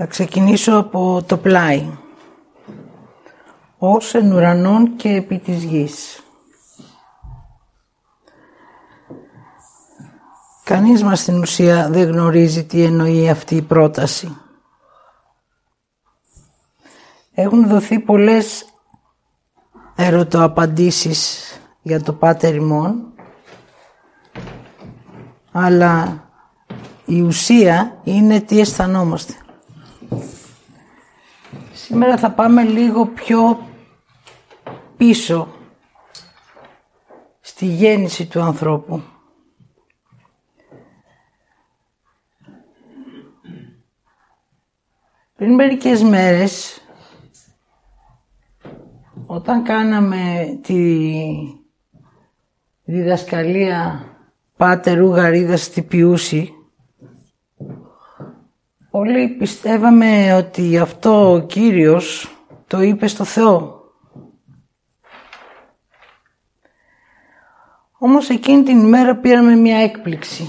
[0.00, 1.90] Θα ξεκινήσω από το πλάι.
[3.78, 6.22] Ως εν ουρανών και επί της γης.
[10.64, 14.36] Κανείς μας στην ουσία δεν γνωρίζει τι εννοεί αυτή η πρόταση.
[17.34, 18.64] Έχουν δοθεί πολλές
[19.96, 23.12] ερωτοαπαντήσεις για το Πάτερ ημών,
[25.52, 26.24] αλλά
[27.04, 29.34] η ουσία είναι τι αισθανόμαστε.
[31.72, 33.68] Σήμερα θα πάμε λίγο πιο
[34.96, 35.48] πίσω
[37.40, 39.02] στη γέννηση του ανθρώπου.
[45.36, 46.82] Πριν μερικές μέρες,
[49.26, 51.12] όταν κάναμε τη
[52.84, 54.04] διδασκαλία
[54.56, 56.57] Πάτερου Γαρίδας στη Πιούση,
[58.90, 62.36] Όλοι πιστεύαμε ότι αυτό ο Κύριος
[62.66, 63.78] το είπε στο Θεό.
[67.98, 70.48] Όμως εκείνη την ημέρα πήραμε μια έκπληξη.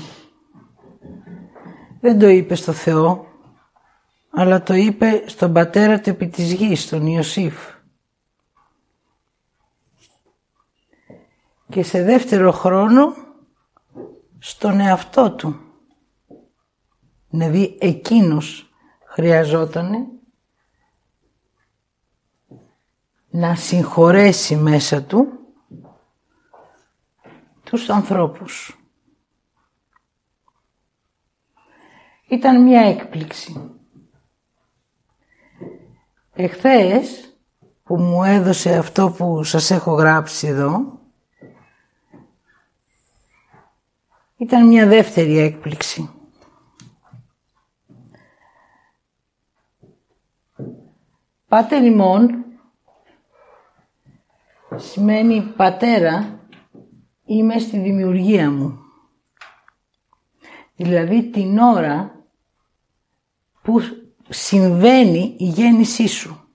[2.02, 3.28] Δεν το είπε στο Θεό,
[4.30, 7.56] αλλά το είπε στον πατέρα του επί της γης, τον Ιωσήφ.
[11.70, 13.14] Και σε δεύτερο χρόνο,
[14.40, 15.69] στον εαυτό του.
[17.30, 18.74] Δηλαδή εκείνος
[19.06, 20.08] χρειαζόταν
[23.30, 25.28] να συγχωρέσει μέσα του
[27.64, 28.80] τους ανθρώπους.
[32.28, 33.72] Ήταν μια έκπληξη.
[36.34, 37.38] Εχθές
[37.84, 41.00] που μου έδωσε αυτό που σας έχω γράψει εδώ
[44.38, 46.19] ήταν μια δεύτερη έκπληξη.
[51.50, 52.46] Πάτερ ημών
[54.76, 56.40] σημαίνει πατέρα
[57.26, 58.80] είμαι στη δημιουργία μου.
[60.76, 62.26] Δηλαδή την ώρα
[63.62, 63.82] που
[64.30, 66.50] συμβαίνει η γέννησή σου.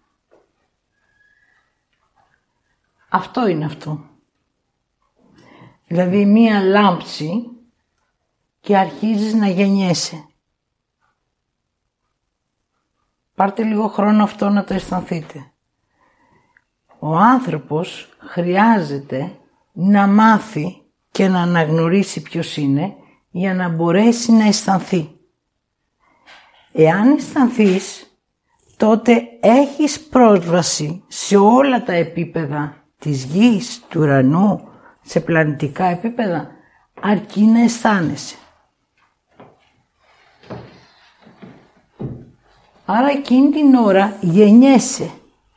[3.09, 4.05] Αυτό είναι αυτό.
[5.87, 7.51] Δηλαδή μία λάμψη
[8.61, 10.29] και αρχίζεις να γεννιέσαι.
[13.35, 15.51] Πάρτε λίγο χρόνο αυτό να το αισθανθείτε.
[16.99, 19.33] Ο άνθρωπος χρειάζεται
[19.73, 22.95] να μάθει και να αναγνωρίσει ποιος είναι
[23.31, 25.11] για να μπορέσει να αισθανθεί.
[26.73, 28.17] Εάν αισθανθείς,
[28.77, 34.69] τότε έχεις πρόσβαση σε όλα τα επίπεδα της γης, του ουρανού,
[35.03, 36.51] σε πλανητικά επίπεδα,
[37.01, 38.37] αρκεί να αισθάνεσαι.
[42.85, 45.11] Άρα εκείνη την ώρα γεννιέσαι.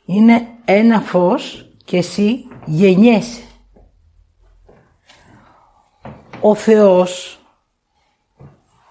[0.04, 3.42] Είναι ένα φως και εσύ γεννιέσαι.
[6.40, 7.40] Ο Θεός,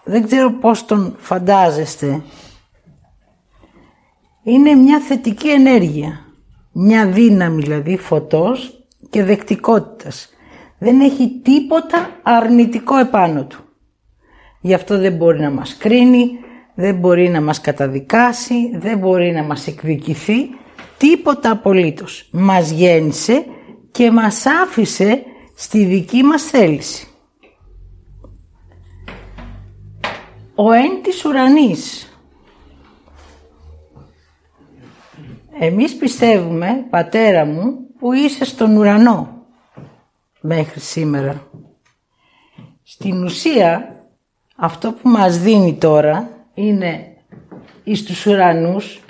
[0.03, 2.22] δεν ξέρω πώς τον φαντάζεστε,
[4.44, 6.25] είναι μια θετική ενέργεια.
[6.72, 10.30] Μια δύναμη δηλαδή φωτός και δεκτικότητας.
[10.78, 13.64] Δεν έχει τίποτα αρνητικό επάνω του.
[14.62, 16.40] Γι' αυτό δεν μπορεί να μας κρίνει,
[16.80, 20.50] δεν μπορεί να μας καταδικάσει, δεν μπορεί να μας εκδικηθεί,
[20.98, 22.28] τίποτα απολύτως.
[22.32, 23.46] Μας γέννησε
[23.92, 25.24] και μας άφησε
[25.56, 27.08] στη δική μας θέληση.
[30.56, 32.12] Ο εν της ουρανής.
[35.60, 39.46] Εμείς πιστεύουμε, πατέρα μου, που είσαι στον ουρανό
[40.42, 41.48] μέχρι σήμερα.
[42.84, 43.96] Στην ουσία,
[44.56, 47.18] αυτό που μας δίνει τώρα είναι
[47.83, 49.01] εις τους ουρανούς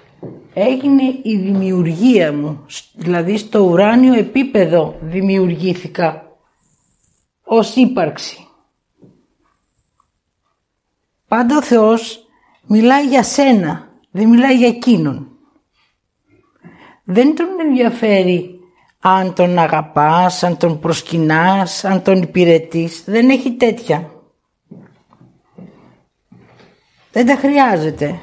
[0.53, 6.37] έγινε η δημιουργία μου, δηλαδή στο ουράνιο επίπεδο δημιουργήθηκα
[7.43, 8.47] ως ύπαρξη.
[11.27, 12.27] Πάντα ο Θεός
[12.67, 15.27] μιλάει για σένα, δεν μιλάει για εκείνον.
[17.03, 18.59] Δεν τον ενδιαφέρει
[18.99, 23.03] αν τον αγαπάς, αν τον προσκυνάς, αν τον υπηρετείς.
[23.05, 24.16] Δεν έχει τέτοια.
[27.17, 28.19] Δεν τα χρειάζεται.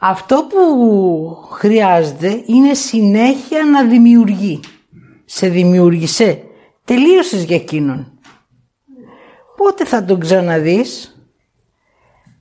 [0.00, 4.60] Αυτό που χρειάζεται είναι συνέχεια να δημιουργεί.
[5.24, 6.42] Σε δημιούργησε.
[6.84, 8.12] Τελείωσες για εκείνον.
[9.56, 11.20] Πότε θα τον ξαναδείς;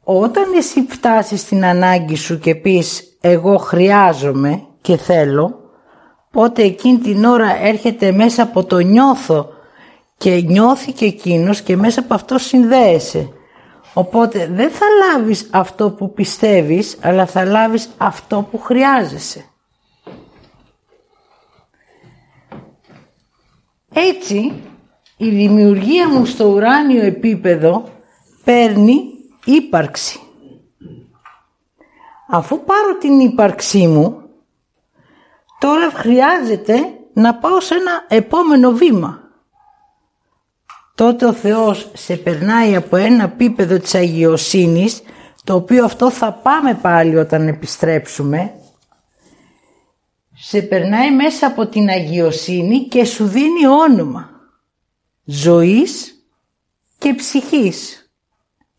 [0.04, 5.60] Όταν εσύ φτάσεις στην ανάγκη σου και πεις εγώ χρειάζομαι και θέλω,
[6.32, 9.50] πότε εκείνη την ώρα έρχεται μέσα από το νιώθω
[10.18, 13.30] και νιώθει και εκείνος και μέσα από αυτό συνδέεσαι.
[13.98, 19.46] Οπότε δεν θα λάβεις αυτό που πιστεύεις, αλλά θα λάβεις αυτό που χρειάζεσαι.
[23.94, 24.64] Έτσι,
[25.18, 27.90] η δημιουργία μου στο ουράνιο επίπεδο
[28.44, 29.02] παίρνει
[29.46, 30.20] ύπαρξη.
[32.30, 34.22] Αφού πάρω την ύπαρξή μου,
[35.60, 36.76] τώρα χρειάζεται
[37.14, 39.25] να πάω σε ένα επόμενο βήμα
[40.96, 45.02] τότε ο Θεός σε περνάει από ένα επίπεδο της αγιοσύνης,
[45.44, 48.54] το οποίο αυτό θα πάμε πάλι όταν επιστρέψουμε,
[50.38, 54.30] σε περνάει μέσα από την αγιοσύνη και σου δίνει όνομα
[55.26, 56.14] ζωής
[56.98, 58.10] και ψυχής.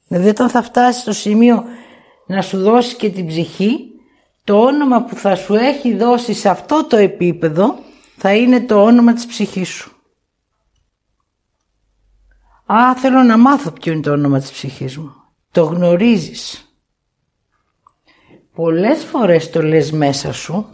[0.09, 1.65] Δηλαδή όταν θα φτάσει στο σημείο
[2.27, 3.91] να σου δώσει και την ψυχή,
[4.45, 7.79] το όνομα που θα σου έχει δώσει σε αυτό το επίπεδο
[8.17, 9.96] θα είναι το όνομα της ψυχής σου.
[12.67, 15.15] Α, θέλω να μάθω ποιο είναι το όνομα της ψυχής μου.
[15.51, 16.71] Το γνωρίζεις.
[18.55, 20.67] Πολλές φορές το λες μέσα σου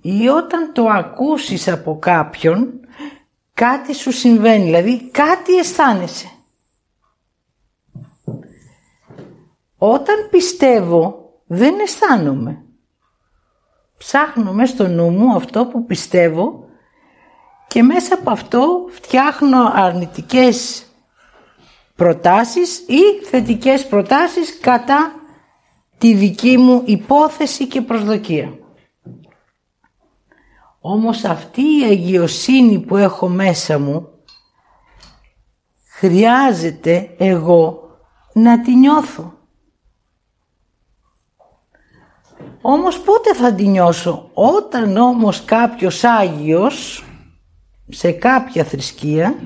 [0.00, 2.80] ή όταν το ακούσεις από κάποιον
[3.52, 6.30] κάτι σου συμβαίνει, δηλαδή κάτι αισθάνεσαι.
[9.78, 12.64] Όταν πιστεύω δεν αισθάνομαι.
[13.98, 16.64] Ψάχνω μέσα στο νου μου αυτό που πιστεύω
[17.68, 20.86] και μέσα από αυτό φτιάχνω αρνητικές
[21.96, 25.12] προτάσεις ή θετικές προτάσεις κατά
[25.98, 28.58] τη δική μου υπόθεση και προσδοκία.
[30.80, 34.08] Όμως αυτή η αγιοσύνη που έχω μέσα μου
[35.88, 37.90] χρειάζεται εγώ
[38.32, 39.34] να τη νιώθω.
[42.60, 47.04] Όμως πότε θα τη νιώσω, όταν όμως κάποιος Άγιος
[47.88, 49.38] σε κάποια θρησκεία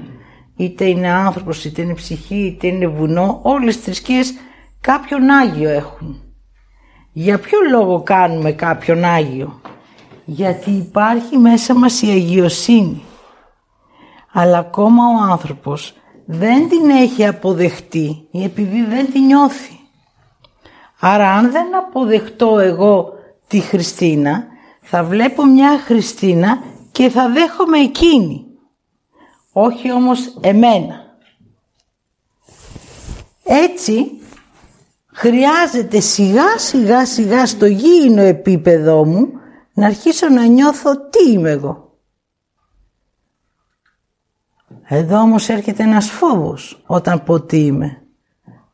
[0.60, 4.34] είτε είναι άνθρωπος, είτε είναι ψυχή, είτε είναι βουνό, όλες τις θρησκείες
[4.80, 6.22] κάποιον Άγιο έχουν.
[7.12, 9.60] Για ποιο λόγο κάνουμε κάποιον Άγιο;
[10.24, 13.02] Γιατί υπάρχει μέσα μας η αγιοσύνη.
[14.32, 15.94] Αλλά ακόμα ο άνθρωπος
[16.26, 19.78] δεν την έχει αποδεχτεί ή επειδή δεν την νιώθει.
[21.00, 23.12] Άρα αν δεν αποδεχτώ εγώ
[23.46, 24.44] τη Χριστίνα,
[24.80, 26.58] θα βλέπω μια Χριστίνα
[26.92, 28.49] και θα δέχομαι εκείνη
[29.52, 31.08] όχι όμως εμένα.
[33.44, 34.20] Έτσι
[35.06, 39.28] χρειάζεται σιγά σιγά σιγά στο γήινο επίπεδό μου
[39.74, 41.88] να αρχίσω να νιώθω τι είμαι εγώ.
[44.82, 48.02] Εδώ όμως έρχεται ένας φόβος όταν πω τι είμαι.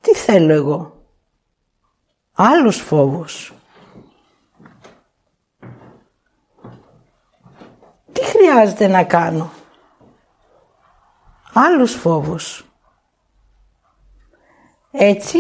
[0.01, 0.97] Τι θέλω εγώ;
[2.33, 3.53] Άλλος φόβος.
[8.13, 9.51] Τι χρειάζεται να κάνω;
[11.59, 12.71] Άλλος φόβος.
[14.91, 15.39] Έτσι,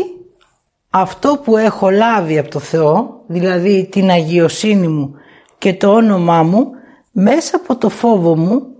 [0.90, 5.14] αυτό που έχω λάβει από το Θεό, δηλαδή την αγιοσύνη μου
[5.58, 6.70] και το όνομά μου,
[7.12, 8.76] μέσα από το φόβο μου,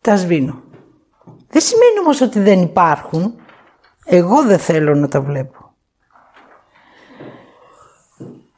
[0.00, 0.62] τα σβήνω.
[1.48, 3.34] Δεν σημαίνει όμως ότι δεν υπάρχουν.
[4.04, 5.74] Εγώ δεν θέλω να τα βλέπω.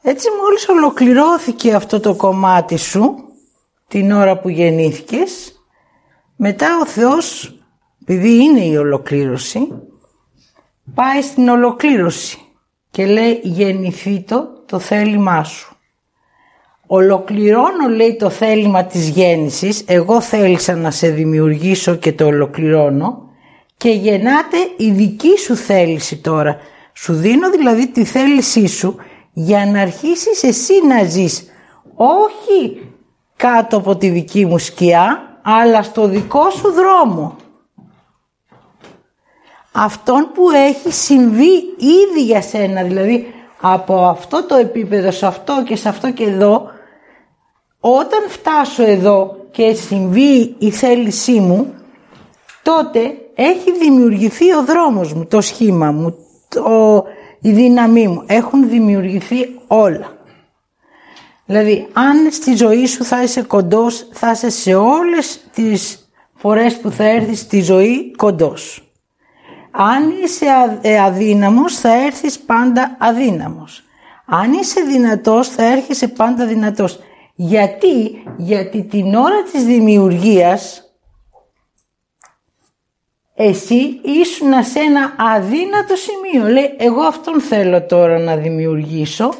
[0.02, 3.14] Έτσι μόλις ολοκληρώθηκε αυτό το κομμάτι σου,
[3.88, 5.57] την ώρα που γεννήθηκες,
[6.40, 7.54] μετά ο Θεός,
[8.02, 9.68] επειδή είναι η ολοκλήρωση,
[10.94, 12.38] πάει στην ολοκλήρωση
[12.90, 15.76] και λέει γεννηθεί το, το θέλημά σου.
[16.86, 23.30] Ολοκληρώνω λέει το θέλημα της γέννησης, εγώ θέλησα να σε δημιουργήσω και το ολοκληρώνω
[23.76, 26.56] και γεννάται η δική σου θέληση τώρα.
[26.92, 28.96] Σου δίνω δηλαδή τη θέλησή σου
[29.32, 31.44] για να αρχίσεις εσύ να ζεις
[31.94, 32.90] όχι
[33.36, 37.36] κάτω από τη δική μου σκιά αλλά στο δικό σου δρόμο.
[39.72, 45.76] Αυτόν που έχει συμβεί ήδη για σένα, δηλαδή από αυτό το επίπεδο σε αυτό και
[45.76, 46.70] σε αυτό και εδώ,
[47.80, 51.74] όταν φτάσω εδώ και συμβεί η θέλησή μου,
[52.62, 56.16] τότε έχει δημιουργηθεί ο δρόμος μου, το σχήμα μου,
[56.48, 57.04] το,
[57.40, 58.22] η δύναμή μου.
[58.26, 60.17] Έχουν δημιουργηθεί όλα.
[61.48, 66.90] Δηλαδή, αν στη ζωή σου θα είσαι κοντός, θα είσαι σε όλες τις φορές που
[66.90, 68.90] θα έρθεις στη ζωή κοντός.
[69.70, 70.46] Αν είσαι
[70.80, 73.82] ε, αδύναμος θα έρθεις πάντα αδύναμος.
[74.26, 76.98] Αν είσαι δυνατός θα έρχεσαι πάντα δυνατός.
[77.34, 80.92] Γιατί, γιατί την ώρα της δημιουργίας
[83.34, 86.52] εσύ ήσουν σε ένα αδύνατο σημείο.
[86.52, 89.34] Λέει, εγώ αυτόν θέλω τώρα να δημιουργήσω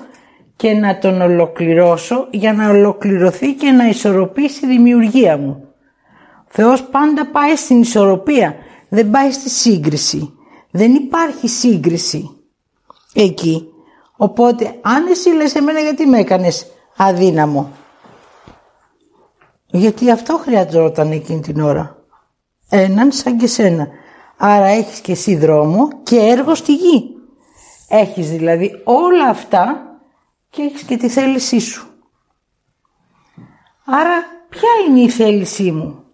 [0.58, 5.64] και να τον ολοκληρώσω για να ολοκληρωθεί και να ισορροπήσει η δημιουργία μου.
[6.36, 8.54] Ο Θεός πάντα πάει στην ισορροπία,
[8.88, 10.32] δεν πάει στη σύγκριση.
[10.70, 12.30] Δεν υπάρχει σύγκριση
[13.14, 13.68] εκεί.
[14.16, 17.72] Οπότε αν εσύ λες εμένα γιατί με έκανες αδύναμο;
[19.66, 21.96] Γιατί αυτό χρειαζόταν εκείνη την ώρα.
[22.68, 23.88] Έναν σαν και σένα.
[24.36, 27.04] Άρα έχεις και εσύ δρόμο και έργο στη γη.
[27.88, 29.87] Έχεις δηλαδή όλα αυτά
[30.50, 31.86] και έχεις και τη θέλησή σου.
[33.84, 36.04] Άρα ποια είναι η θέλησή μου;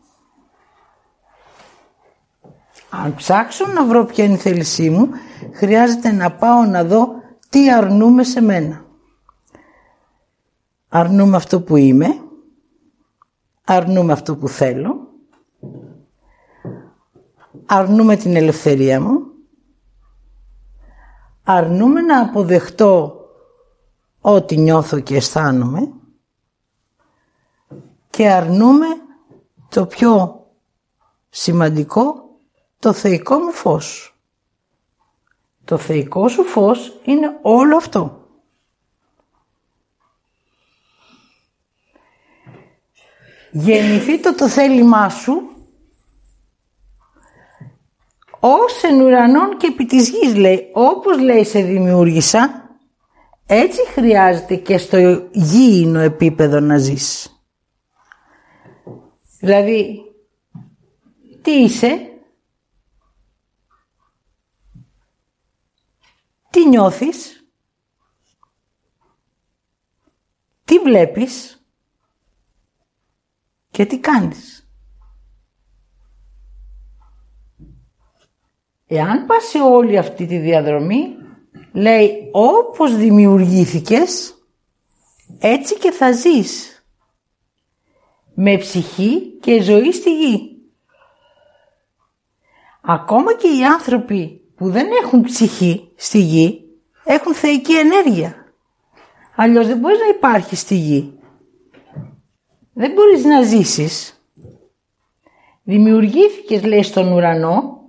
[2.91, 5.09] Αν ψάξω να βρω ποια είναι η θέλησή μου,
[5.53, 7.09] χρειάζεται να πάω να δω
[7.49, 8.85] τι αρνούμε σε μένα.
[10.89, 12.07] Αρνούμε αυτό που είμαι,
[13.65, 15.09] αρνούμε αυτό που θέλω,
[17.67, 19.21] αρνούμε την ελευθερία μου,
[21.43, 23.24] αρνούμε να αποδεχτώ
[24.27, 25.93] ό,τι νιώθω και αισθάνομαι
[28.11, 28.87] και αρνούμε
[29.69, 30.45] το πιο
[31.29, 32.31] σημαντικό,
[32.79, 34.17] το θεϊκό μου φως.
[35.65, 38.29] Το θεϊκό σου φως είναι όλο αυτό.
[43.51, 45.43] Γεννηθεί το το θέλημά σου
[48.41, 52.64] ως εν ουρανών και επί της γης λέει, όπως λέει σε δημιούργησα,
[53.47, 57.29] έτσι χρειάζεται και στο γήινο επίπεδο να ζεις.
[59.39, 60.03] Δηλαδή,
[61.43, 62.09] τι είσαι,
[66.51, 67.49] τι νιώθεις,
[70.65, 71.59] τι βλέπεις;
[73.71, 74.69] Και τι κάνεις;
[78.87, 81.24] Εάν πας σε όλη αυτή τη διαδρομή,
[81.75, 84.35] λέει όπως δημιουργήθηκες
[85.39, 86.85] έτσι και θα ζεις
[88.35, 90.57] με ψυχή και ζωή στη γη.
[92.83, 96.65] Ακόμα και οι άνθρωποι που δεν έχουν ψυχή στη γη
[97.05, 98.35] έχουν θεϊκή ενέργεια.
[99.37, 101.19] Αλλιώς δεν μπορείς να υπάρχεις στη γη.
[102.73, 104.25] Δεν μπορείς να ζήσεις.
[105.63, 107.84] Δημιουργήθηκες λέει στον ουρανό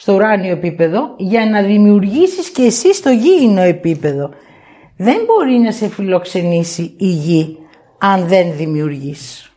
[0.00, 4.30] στο ουράνιο επίπεδο για να δημιουργήσεις και εσύ στο γήινο επίπεδο.
[4.96, 7.58] Δεν μπορεί να σε φιλοξενήσει η γη
[7.98, 9.52] αν δεν δημιουργείς.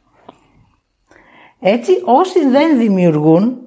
[1.59, 3.57] Έτσι όσοι δεν δημιουργούν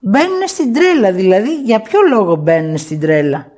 [0.00, 1.12] μπαίνουν στην τρέλα.
[1.12, 3.52] Δηλαδή για ποιο λόγο μπαίνουν στην τρέλα;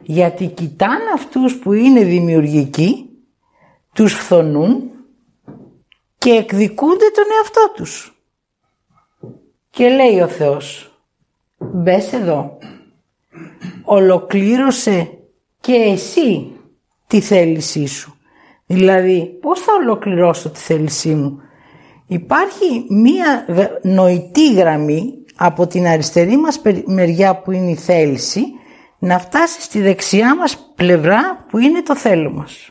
[0.00, 3.08] Γιατί κοιτάνε αυτούς που είναι δημιουργικοί,
[3.94, 4.90] τους φθονούν
[6.18, 8.18] και εκδικούνται τον εαυτό τους.
[9.70, 10.93] Και λέει ο Θεός
[11.72, 12.58] μπες εδώ.
[13.84, 15.18] Ολοκλήρωσε
[15.60, 16.50] και εσύ
[17.06, 18.16] τη θέλησή σου.
[18.66, 21.40] Δηλαδή, πώς θα ολοκληρώσω τη θέλησή μου;
[22.06, 23.46] Υπάρχει μία
[23.82, 28.42] νοητή γραμμή από την αριστερή μας μεριά που είναι η θέληση
[28.98, 32.68] να φτάσει στη δεξιά μας πλευρά που είναι το θέλω μας.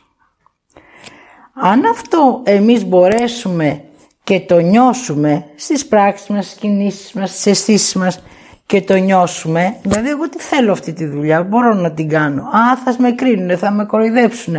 [1.54, 3.84] Αν αυτό εμείς μπορέσουμε
[4.24, 8.22] και το νιώσουμε στις πράξεις μας, στις κινήσεις μας, στις αισθήσεις μας
[8.66, 12.42] και το νιώσουμε, δηλαδή εγώ τι θέλω αυτή τη δουλειά, μπορώ να την κάνω.
[12.42, 14.56] Α, θα με κρίνουν, θα με κοροϊδέψουν.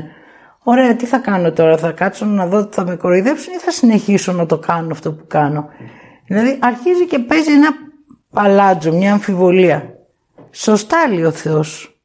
[0.64, 3.72] Ωραία, τι θα κάνω τώρα, θα κάτσω να δω ότι θα με κοροϊδέψουν ή θα
[3.72, 5.70] συνεχίσω να το κάνω αυτό που κάνω.
[6.28, 7.70] Δηλαδή αρχίζει και παίζει ένα
[8.30, 9.96] παλάτζο, μια αμφιβολία.
[10.52, 12.00] Σωστά λέει ο Θεός.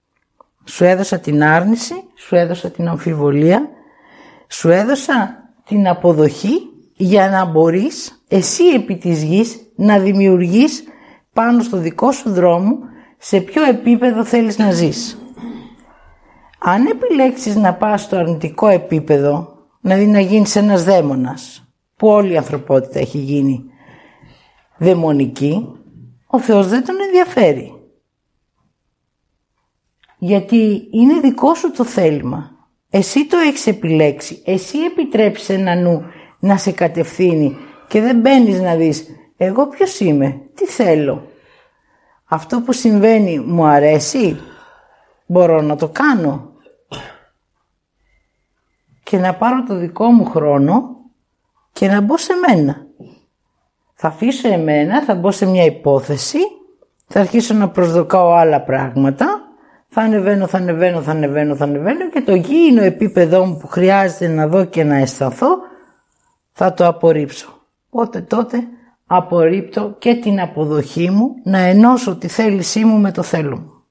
[0.65, 3.69] Σου έδωσα την άρνηση, σου έδωσα την αμφιβολία,
[4.49, 10.85] σου έδωσα την αποδοχή για να μπορείς εσύ επί της γης να δημιουργείς
[11.33, 12.79] πάνω στο δικό σου δρόμο
[13.19, 15.19] σε ποιο επίπεδο θέλεις να ζεις.
[16.59, 21.65] Αν επιλέξεις να πας στο αρνητικό επίπεδο, δηλαδή να γίνεις ένας δαίμονας,
[21.97, 23.65] που όλη η ανθρωπότητα έχει γίνει
[24.77, 25.67] δαιμονική,
[26.27, 27.75] ο Θεός δεν τον ενδιαφέρει.
[30.19, 32.51] Γιατί είναι δικό σου το θέλημα.
[32.91, 34.43] Εσύ το έχεις επιλέξει.
[34.45, 36.03] Εσύ επιτρέψεις ένα νου
[36.39, 37.57] να σε κατευθύνει
[37.89, 39.07] και δεν μπαίνεις να δεις
[39.43, 41.27] εγώ ποιος είμαι, τι θέλω;
[42.25, 44.41] Αυτό που συμβαίνει μου αρέσει,
[45.27, 46.53] μπορώ να το κάνω;
[49.03, 50.97] Και να πάρω το δικό μου χρόνο
[51.73, 52.87] και να μπω σε μένα.
[53.95, 56.39] Θα αφήσω εμένα, θα μπω σε μια υπόθεση
[57.13, 59.27] θα αρχίσω να προσδοκάω άλλα πράγματα,
[59.89, 64.29] θα ανεβαίνω, θα ανεβαίνω, θα ανεβαίνω, θα ανεβαίνω και το γήινο επίπεδό μου που χρειάζεται
[64.29, 65.59] να δω και να αισθανθώ
[66.53, 67.67] θα το απορρίψω.
[67.91, 68.69] Οπότε τότε
[69.13, 73.85] απορρίπτω και την αποδοχή μου να ενώσω τη θέλησή μου με το θέλω μου.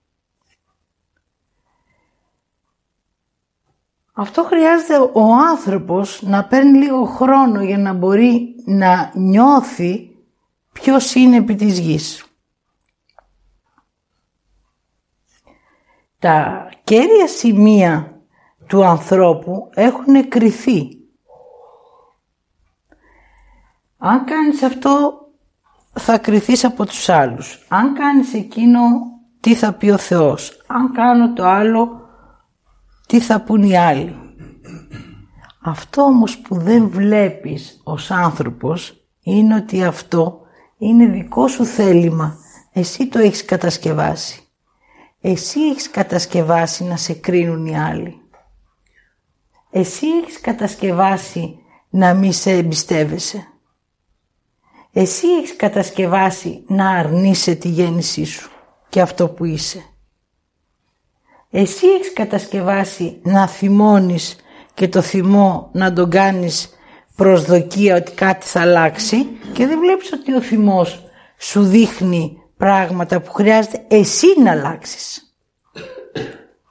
[4.13, 10.17] Αυτό χρειάζεται ο άνθρωπος να παίρνει λίγο χρόνο για να μπορεί να νιώθει
[10.71, 12.25] ποιος είναι επί της γης.
[16.19, 18.21] Τα κέρια σημεία
[18.67, 20.98] του ανθρώπου έχουν κρυθεί.
[24.01, 25.13] Αν κάνεις αυτό
[25.93, 27.65] θα κρυθείς από τους άλλους.
[27.67, 28.79] Αν κάνεις εκείνο
[29.39, 30.63] τι θα πει ο Θεός.
[30.67, 32.01] Αν κάνω το άλλο
[33.07, 34.15] τι θα πούν οι άλλοι.
[35.61, 40.41] Αυτό όμως που δεν βλέπεις ως άνθρωπος είναι ότι αυτό
[40.77, 42.37] είναι δικό σου θέλημα.
[42.73, 44.43] Εσύ το έχεις κατασκευάσει.
[45.21, 48.21] Εσύ έχεις κατασκευάσει να σε κρίνουν οι άλλοι.
[49.71, 53.47] Εσύ έχεις κατασκευάσει να μη σε εμπιστεύεσαι.
[54.93, 58.49] Εσύ έχεις κατασκευάσει να αρνείσαι τη γέννησή σου
[58.89, 59.83] και αυτό που είσαι.
[61.49, 64.35] Εσύ έχεις κατασκευάσει να θυμώνεις
[64.73, 66.69] και το θυμό να τον κάνεις
[67.15, 71.03] προσδοκία ότι κάτι θα αλλάξει και δεν βλέπεις ότι ο θυμός
[71.37, 75.33] σου δείχνει πράγματα που χρειάζεται εσύ να αλλάξεις.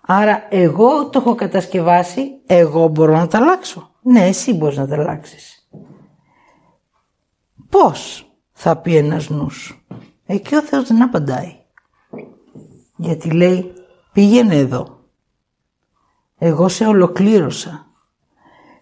[0.00, 3.90] Άρα εγώ το έχω κατασκευάσει, εγώ μπορώ να τα αλλάξω.
[4.02, 5.57] Ναι, εσύ μπορείς να τα αλλάξεις.
[7.70, 9.86] Πώς θα πει ένας νους;
[10.26, 11.56] Εκεί ο Θεός δεν απαντάει.
[12.96, 13.72] Γιατί λέει
[14.12, 14.98] πήγαινε εδώ.
[16.38, 17.86] Εγώ σε ολοκλήρωσα.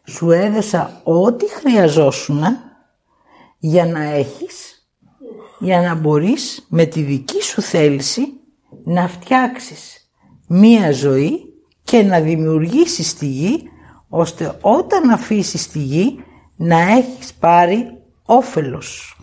[0.05, 2.43] Σου έδεσα ό,τι χρειαζόσουν
[3.59, 4.88] για να έχεις,
[5.59, 8.40] για να μπορείς με τη δική σου θέληση
[8.85, 10.11] να φτιάξεις
[10.49, 11.40] μία ζωή
[11.83, 13.69] και να δημιουργήσεις τη γη
[14.08, 16.25] ώστε όταν αφήσεις τη γη
[16.56, 17.96] να έχεις πάρει
[18.26, 19.21] όφελος.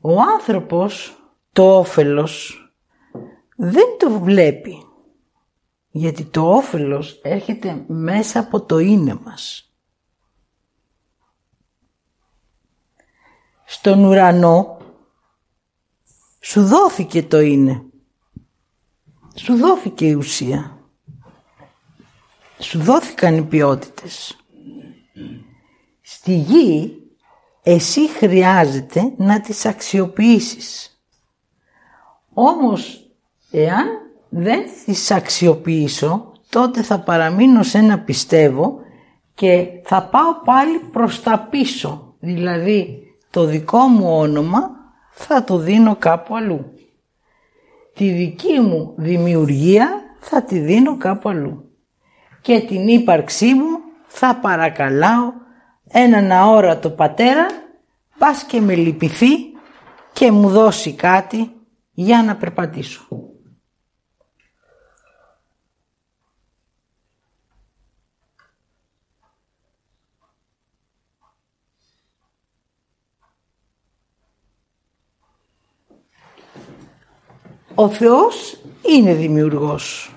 [0.00, 1.18] Ο άνθρωπος
[1.52, 2.60] το όφελος
[3.56, 4.80] δεν το βλέπει.
[5.90, 9.72] Γιατί το όφελος έρχεται μέσα από το είναι μας.
[13.64, 14.76] Στον ουρανό
[16.40, 17.84] σου δόθηκε το είναι.
[19.34, 20.78] Σου δόθηκε η ουσία.
[22.58, 24.45] Σου δόθηκαν οι ποιότητες.
[26.00, 26.92] Στη γη
[27.62, 31.00] εσύ χρειάζεται να τις αξιοποιήσεις.
[32.32, 33.10] Όμως,
[33.50, 33.86] εάν
[34.28, 38.78] δεν τις αξιοποιήσω, τότε θα παραμείνω σε ένα πιστεύω
[39.34, 42.14] και θα πάω πάλι προς τα πίσω.
[42.20, 44.70] Δηλαδή, το δικό μου όνομα
[45.10, 46.72] θα το δίνω κάπου αλλού.
[47.94, 49.88] Τη δική μου δημιουργία
[50.20, 51.70] θα τη δίνω κάπου αλλού.
[52.40, 55.32] Και την ύπαρξή μου θα παρακαλάω
[55.88, 57.46] έναν αόρατο πατέρα
[58.18, 59.34] πας και με λυπηθεί
[60.12, 61.50] και μου δώσει κάτι
[61.92, 63.08] για να περπατήσω.
[77.78, 80.15] Ο Θεός είναι δημιουργός.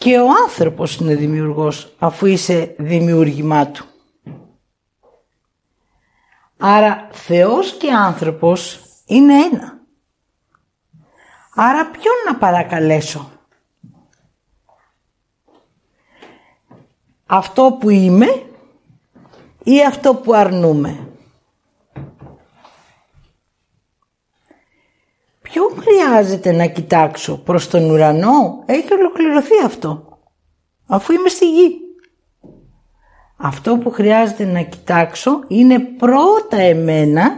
[0.00, 3.86] Και ο άνθρωπος είναι δημιουργός αφού είσαι δημιούργημά του.
[6.58, 9.78] Άρα Θεός και άνθρωπος είναι ένα.
[11.54, 13.30] Άρα ποιον να παρακαλέσω;
[17.26, 18.46] Αυτό που είμαι
[19.64, 21.08] ή αυτό που αρνούμε;
[25.52, 30.18] Ποιο χρειάζεται να κοιτάξω προς τον ουρανό; Έχει ολοκληρωθεί αυτό.
[30.86, 31.76] Αφού είμαι στη γη.
[33.36, 37.30] Αυτό που χρειάζεται να κοιτάξω είναι πρώτα εμένα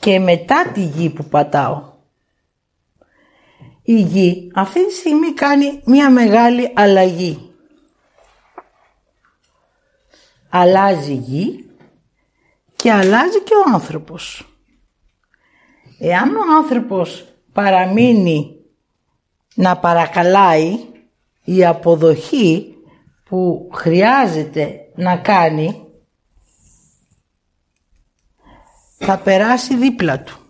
[0.00, 1.94] και μετά τη γη που πατάω
[3.88, 7.50] η γη αυτή τη στιγμή κάνει μια μεγάλη αλλαγή.
[10.50, 11.70] Αλλάζει η γη
[12.76, 14.55] και αλλάζει και ο άνθρωπος.
[15.98, 18.56] Εάν ο άνθρωπος παραμείνει
[19.54, 20.78] να παρακαλάει
[21.44, 22.74] η αποδοχή
[23.28, 25.82] που χρειάζεται να κάνει
[28.98, 30.40] θα περάσει δίπλα του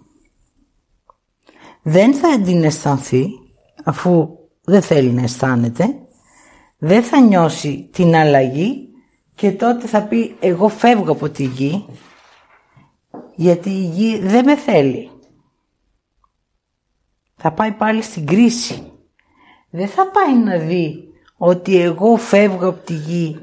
[1.89, 3.27] δεν θα την αισθανθεί
[3.85, 4.29] αφού
[4.65, 5.85] δεν θέλει να αισθάνεται,
[6.79, 8.89] δεν θα νιώσει την αλλαγή
[9.35, 11.87] και τότε θα πει εγώ φεύγω από τη γη
[13.35, 15.11] γιατί η γη δεν με θέλει.
[17.37, 18.93] Θα πάει πάλι στην κρίση.
[19.71, 23.39] Δεν θα πάει να δει ότι εγώ φεύγω από τη γη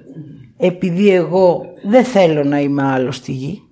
[0.58, 3.68] επειδή εγώ δεν θέλω να είμαι άλλο στη γη.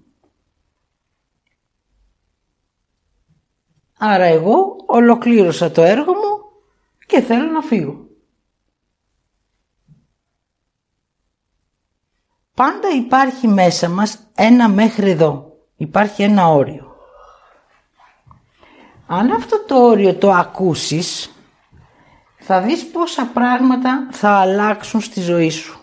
[3.97, 6.51] Άρα εγώ ολοκλήρωσα το έργο μου
[7.05, 8.09] και θέλω να φύγω.
[12.53, 15.57] Πάντα υπάρχει μέσα μας ένα μέχρι εδώ.
[15.75, 16.90] Υπάρχει ένα όριο.
[19.13, 21.31] Αν αυτό το όριο το ακούσεις,
[22.37, 25.79] θα δεις πόσα πράγματα θα αλλάξουν στη ζωή σου.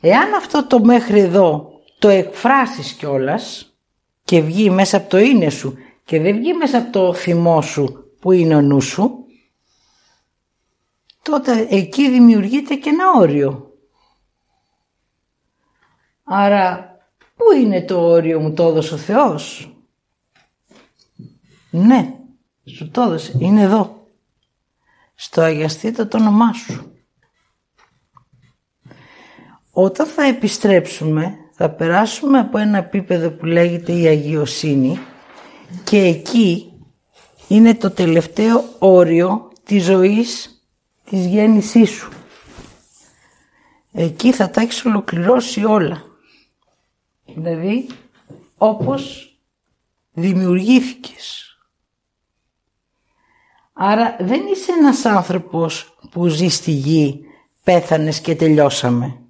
[0.00, 3.74] Εάν αυτό το μέχρι εδώ το εκφράσεις κιόλας
[4.24, 8.12] και βγει μέσα από το είναι σου και δεν βγει μέσα από το θυμό σου
[8.20, 9.26] που είναι ο νους σου,
[11.22, 13.72] τότε εκεί δημιουργείται και ένα όριο.
[16.24, 16.87] Άρα,
[17.38, 19.72] πού είναι το όριο μου το έδωσε ο Θεός.
[21.70, 22.14] Ναι,
[22.64, 24.06] σου το έδωσε, είναι εδώ.
[25.14, 26.92] Στο αγιαστείτε το όνομά σου.
[29.70, 34.98] Όταν θα επιστρέψουμε, θα περάσουμε από ένα επίπεδο που λέγεται η αγιοσύνη
[35.84, 36.72] και εκεί
[37.48, 40.62] είναι το τελευταίο όριο της ζωής
[41.04, 42.12] της γέννησής σου.
[43.92, 46.07] Εκεί θα τα έχεις ολοκληρώσει όλα.
[47.38, 47.86] Δηλαδή,
[48.56, 49.32] όπως
[50.12, 51.56] δημιουργήθηκες.
[53.72, 57.20] Άρα δεν είσαι ένας άνθρωπος που ζει στη γη,
[57.64, 59.20] πέθανες και τελειώσαμε.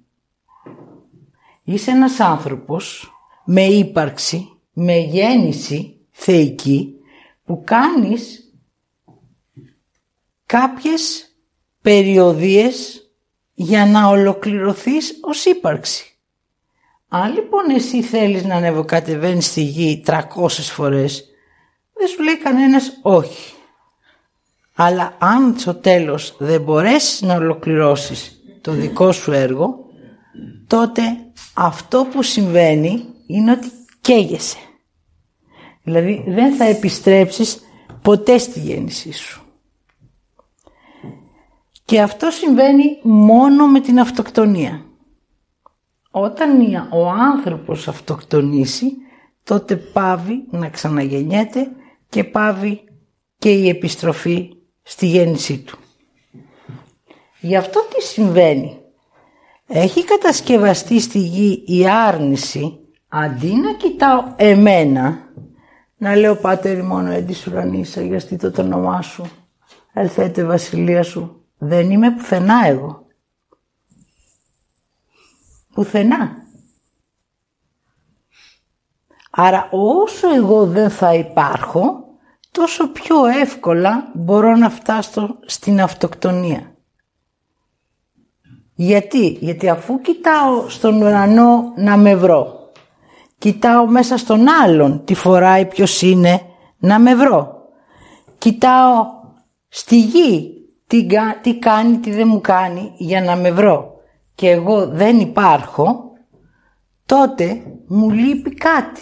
[1.63, 3.13] Είσαι ένας άνθρωπος
[3.45, 6.95] με ύπαρξη, με γέννηση θεϊκή,
[7.45, 8.53] που κάνεις
[10.45, 11.35] κάποιες
[11.81, 13.03] περιοδίες
[13.53, 16.08] για να ολοκληρωθείς ως ύπαρξη.
[17.09, 21.25] Αν λοιπόν εσύ θέλεις να ανεβοκατεβαίνεις στη γη 300 φορές,
[21.93, 23.53] δεν σου λέει κανένας όχι.
[24.75, 29.85] Αλλά αν στο τέλος δεν μπορέσεις να ολοκληρώσεις το δικό σου έργο,
[30.67, 31.01] τότε
[31.53, 34.57] αυτό που συμβαίνει είναι ότι καίγεσαι.
[35.83, 37.59] Δηλαδή δεν θα επιστρέψεις
[38.01, 39.43] ποτέ στη γέννησή σου.
[41.85, 44.88] Και αυτό συμβαίνει μόνο με την αυτοκτονία.
[46.11, 48.91] Όταν ο άνθρωπος αυτοκτονήσει,
[49.43, 51.71] τότε πάβει να ξαναγεννιέται
[52.09, 52.83] και πάβει
[53.37, 54.49] και η επιστροφή
[54.81, 55.77] στη γέννησή του.
[57.39, 58.77] Γι' αυτό τι συμβαίνει.
[59.67, 65.17] Έχει κατασκευαστεί στη γη η άρνηση αντί να κοιτάω εμένα
[65.97, 69.25] να λέω πάτερ μόνο έντις ουρανής αγιαστείτε το όνομά σου
[69.93, 73.05] ελθέτε βασιλεία σου δεν είμαι πουθενά εγώ.
[75.79, 76.35] Πουθενά.
[79.31, 82.03] Άρα όσο εγώ δεν θα υπάρχω,
[82.51, 86.75] τόσο πιο εύκολα μπορώ να φτάσω στην αυτοκτονία.
[88.75, 92.71] Γιατί, γιατί αφού κοιτάω στον ουρανό να με βρω,
[93.37, 96.41] κοιτάω μέσα στον άλλον τι φοράει ποιος είναι
[96.77, 97.69] να με βρω,
[98.37, 99.05] κοιτάω
[99.67, 100.53] στη γη
[100.87, 101.07] τι,
[101.41, 103.88] τι κάνει, τι δεν μου κάνει για να με βρω
[104.39, 106.11] και εγώ δεν υπάρχω,
[107.05, 109.01] τότε μου λείπει κάτι.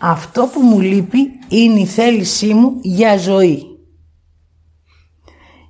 [0.00, 3.62] Αυτό που μου λείπει είναι η θέλησή μου για ζωή.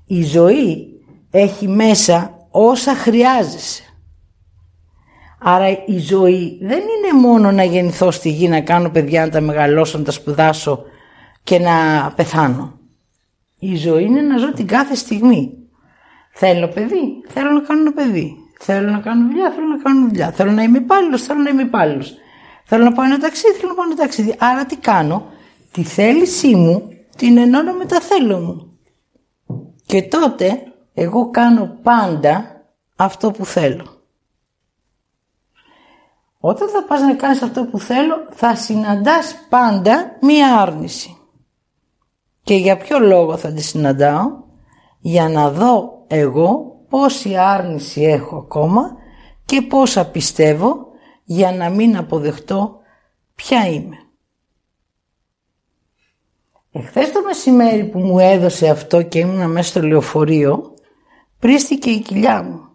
[0.07, 0.87] Η ζωή
[1.31, 3.83] έχει μέσα όσα χρειάζεσαι.
[5.41, 9.41] Άρα η ζωή δεν είναι μόνο να γεννηθώ στη γη, να κάνω παιδιά, να τα
[9.41, 10.83] μεγαλώσω, να τα σπουδάσω
[11.43, 12.79] και να πεθάνω.
[13.59, 15.64] Η ζωή είναι να ζω την κάθε στιγμή.
[16.37, 18.37] Θέλω παιδί, θέλω να κάνω ένα παιδί.
[18.59, 20.33] Θέλω να κάνω δουλειά, θέλω να κάνω δουλειά.
[20.33, 22.15] Θέλω να είμαι υπάλληλος, θέλω να είμαι υπάλληλος.
[22.65, 24.35] Θέλω να πάω ένα ταξίδι, θέλω να πάω ένα ταξίδι.
[24.39, 25.27] Άρα τι κάνω,
[25.73, 28.79] τη θέλησή μου την ενώνω με τα θέλω μου.
[29.87, 30.63] Και τότε
[30.95, 32.63] εγώ κάνω πάντα
[32.97, 33.87] αυτό που θέλω.
[36.41, 41.17] Όταν θα πας να κάνεις αυτό που θέλω, θα συναντάς πάντα μία άρνηση.
[42.43, 44.43] Και για ποιο λόγο θα τη συναντάω,
[45.01, 48.97] για να δω εγώ πόση άρνηση έχω ακόμα
[49.45, 50.87] και πόσα πιστεύω
[51.25, 52.79] για να μην αποδεχτώ
[53.35, 53.97] ποια είμαι.
[56.73, 60.75] Εχθές το μεσημέρι που μου έδωσε αυτό και ήμουν μέσα στο λεωφορείο,
[61.39, 62.69] πρίστηκε η κοιλιά μου.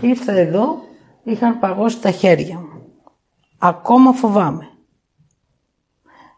[0.00, 0.78] Ήρθα εδώ,
[1.22, 2.82] είχαν παγώσει τα χέρια μου.
[3.58, 4.68] Ακόμα φοβάμαι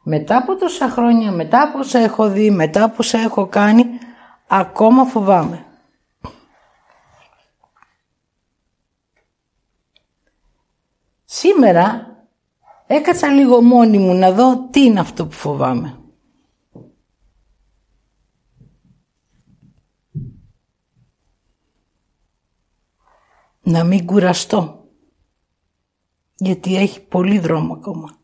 [0.03, 3.85] μετά από τόσα χρόνια, μετά από όσα έχω δει, μετά από όσα έχω κάνει,
[4.49, 5.65] ακόμα φοβάμαι.
[11.33, 12.17] Σήμερα
[12.87, 16.01] έκατσα λίγο μόνη μου να δω τι είναι αυτό που φοβάμαι.
[23.63, 24.89] Να μην κουραστώ,
[26.37, 28.19] γιατί έχει πολύ δρόμο ακόμα.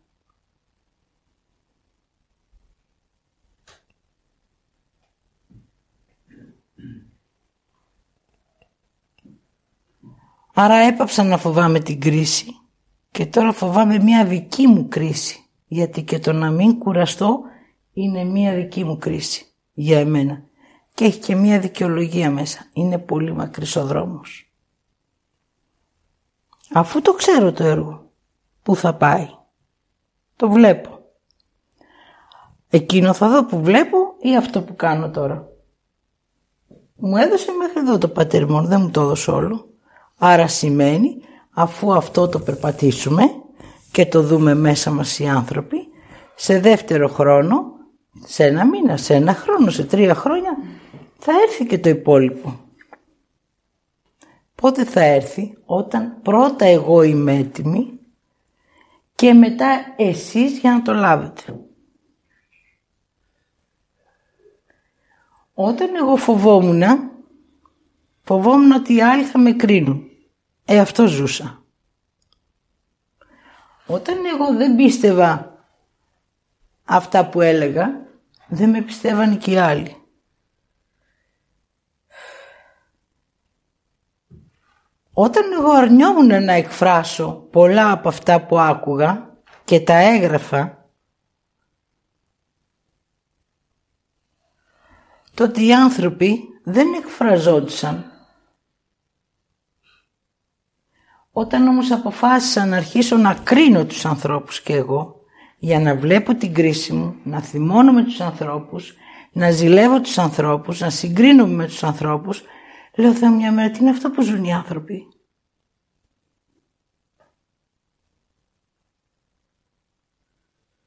[10.55, 12.61] Άρα έπαψα να φοβάμαι την κρίση
[13.16, 15.44] και τώρα φοβάμαι μια δική μου κρίση.
[15.66, 17.40] Γιατί και το να μην κουραστώ
[17.92, 20.42] είναι μια δική μου κρίση για εμένα.
[20.94, 22.66] Και έχει και μια δικαιολογία μέσα.
[22.72, 24.52] Είναι πολύ μακρύς ο δρόμος.
[26.72, 28.11] Αφού το ξέρω το έργο,
[28.62, 29.29] πού θα πάει.
[30.37, 30.98] Το βλέπω.
[32.68, 35.48] Εκείνο θα δω που βλέπω ή αυτό που κάνω τώρα.
[36.94, 39.68] Μου έδωσε μέχρι εδώ το πατέρ μου, δεν μου το έδωσε όλο.
[40.18, 41.20] Άρα σημαίνει
[41.59, 43.23] αφού αυτό το περπατήσουμε
[43.90, 45.88] και το δούμε μέσα μας οι άνθρωποι,
[46.35, 47.64] σε δεύτερο χρόνο,
[48.25, 50.57] σε ένα μήνα, σε ένα χρόνο, σε τρία χρόνια,
[51.19, 52.61] θα έρθει και το υπόλοιπο.
[54.55, 57.99] Πότε θα έρθει, όταν πρώτα εγώ είμαι έτοιμη
[59.14, 61.61] και μετά εσείς για να το λάβετε.
[65.55, 66.83] Όταν εγώ φοβόμουν,
[68.23, 70.11] φοβόμουν ότι οι άλλοι θα με κρίνουν.
[70.68, 71.62] Ε, αυτό ζούσα.
[73.87, 75.59] Όταν εγώ δεν πίστευα
[76.85, 78.07] αυτά που έλεγα,
[78.48, 79.96] δεν με πιστεύαν και οι άλλοι.
[85.12, 90.90] Όταν εγώ αρνιόμουν να εκφράσω πολλά από αυτά που άκουγα και τα έγραφα,
[95.35, 98.15] τότε οι άνθρωποι δεν εκφραζόντουσαν
[101.38, 105.20] Όταν όμως αποφάσισα να αρχίσω να κρίνω τους ανθρώπους και εγώ,
[105.59, 108.94] για να βλέπω την κρίση μου, να θυμώνω με τους ανθρώπους,
[109.33, 112.42] να ζηλεύω τους ανθρώπους, να συγκρίνω με τους ανθρώπους,
[112.94, 115.09] λέω Θεέ μια μέρα τι είναι αυτό που ζουν οι άνθρωποι;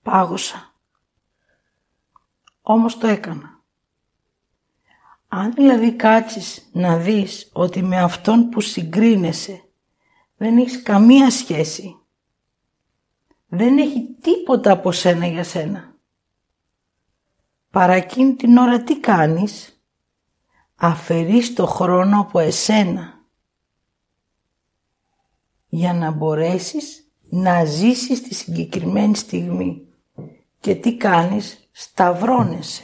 [0.01, 0.73] Πάγωσα.
[2.61, 3.63] Όμως το έκανα.
[5.27, 9.63] Αν δηλαδή κάτσεις να δεις ότι με αυτόν που συγκρίνεσαι
[10.39, 11.95] δεν έχεις καμία σχέση.
[13.47, 15.95] Δεν έχει τίποτα από σένα για σένα.
[17.69, 19.83] Παρά εκείνη την ώρα τι κάνεις.
[20.75, 23.27] Αφαιρείς το χρόνο από εσένα.
[25.67, 29.87] Για να μπορέσεις να ζήσεις τη συγκεκριμένη στιγμή.
[30.59, 31.69] Και τι κάνεις.
[31.71, 32.83] Σταυρώνεσαι.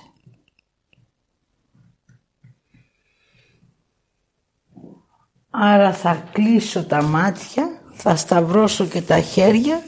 [5.58, 9.84] Άρα θα κλείσω τα μάτια, θα σταυρώσω και τα χέρια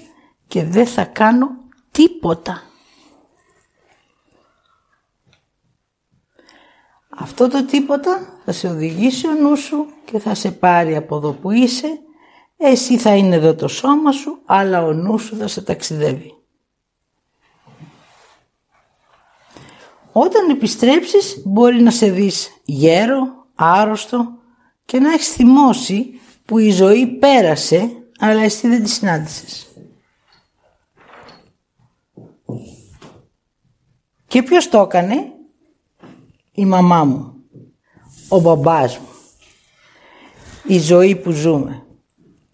[0.48, 1.50] και δεν θα κάνω
[1.92, 2.62] τίποτα.
[7.10, 11.32] Αυτό το τίποτα θα σε οδηγήσει ο νους σου και θα σε πάρει από εδώ
[11.32, 12.00] που είσαι.
[12.58, 16.36] Εσύ θα είναι εδώ το σώμα σου, αλλά ο νους σου θα σε ταξιδεύει.
[20.12, 24.38] Όταν επιστρέψεις μπορεί να σε δεις γέρο, άρρωστο,
[24.88, 29.68] και να έχεις θυμώσει που η ζωή πέρασε αλλά εσύ δεν τη συνάντησες.
[34.28, 35.34] Και ποιος το έκανε;
[36.52, 37.36] Η μαμά μου,
[38.30, 39.08] ο μπαμπάς μου,
[40.68, 41.86] η ζωή που ζούμε.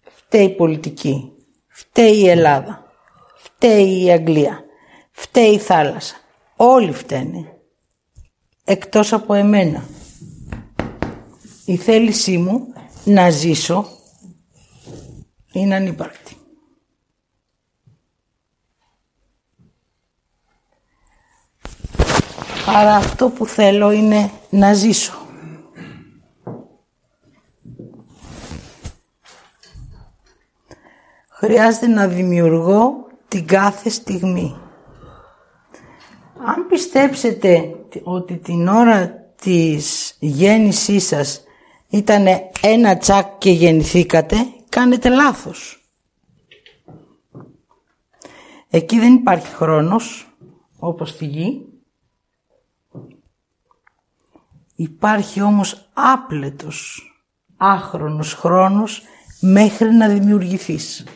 [0.02, 1.32] Φταίει η πολιτική,
[1.68, 2.92] φταίει η Ελλάδα,
[3.36, 4.64] φταίει η Αγγλία,
[5.10, 6.16] φταίει η θάλασσα.
[6.56, 7.58] Όλοι φταίνε,
[8.64, 9.84] εκτός από εμένα
[11.64, 12.72] η θέλησή μου
[13.04, 13.86] να ζήσω
[15.52, 16.36] είναι ανύπαρκτη.
[22.66, 25.12] Άρα αυτό που θέλω είναι να ζήσω.
[31.28, 34.56] Χρειάζεται να δημιουργώ την κάθε στιγμή.
[36.46, 41.43] Αν πιστέψετε ότι την ώρα της γέννησής σας
[41.94, 42.26] ήταν
[42.62, 44.36] ένα τσάκ και γεννηθήκατε,
[44.68, 45.88] κάνετε λάθος.
[48.70, 50.34] Εκεί δεν υπάρχει χρόνος,
[50.78, 51.66] όπως στη γη.
[54.74, 57.08] Υπάρχει όμως άπλετος,
[57.56, 59.02] άχρονος χρόνος
[59.40, 61.06] μέχρι να δημιουργηθείς.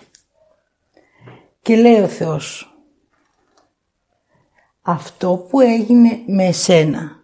[1.62, 2.76] Και λέει ο Θεός,
[4.82, 7.22] αυτό που έγινε με εσένα,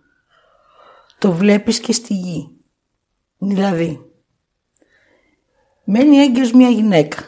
[1.19, 2.54] το βλέπεις και στη γη.
[3.39, 4.01] Δηλαδή,
[5.85, 7.25] μένει έγκυος μια γυναίκα.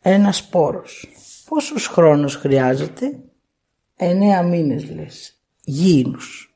[0.00, 1.08] ένας σπόρος.
[1.48, 3.20] Πόσος χρόνος χρειάζεται;
[3.96, 5.42] Εννέα μήνες λες.
[5.64, 6.52] Γήινους.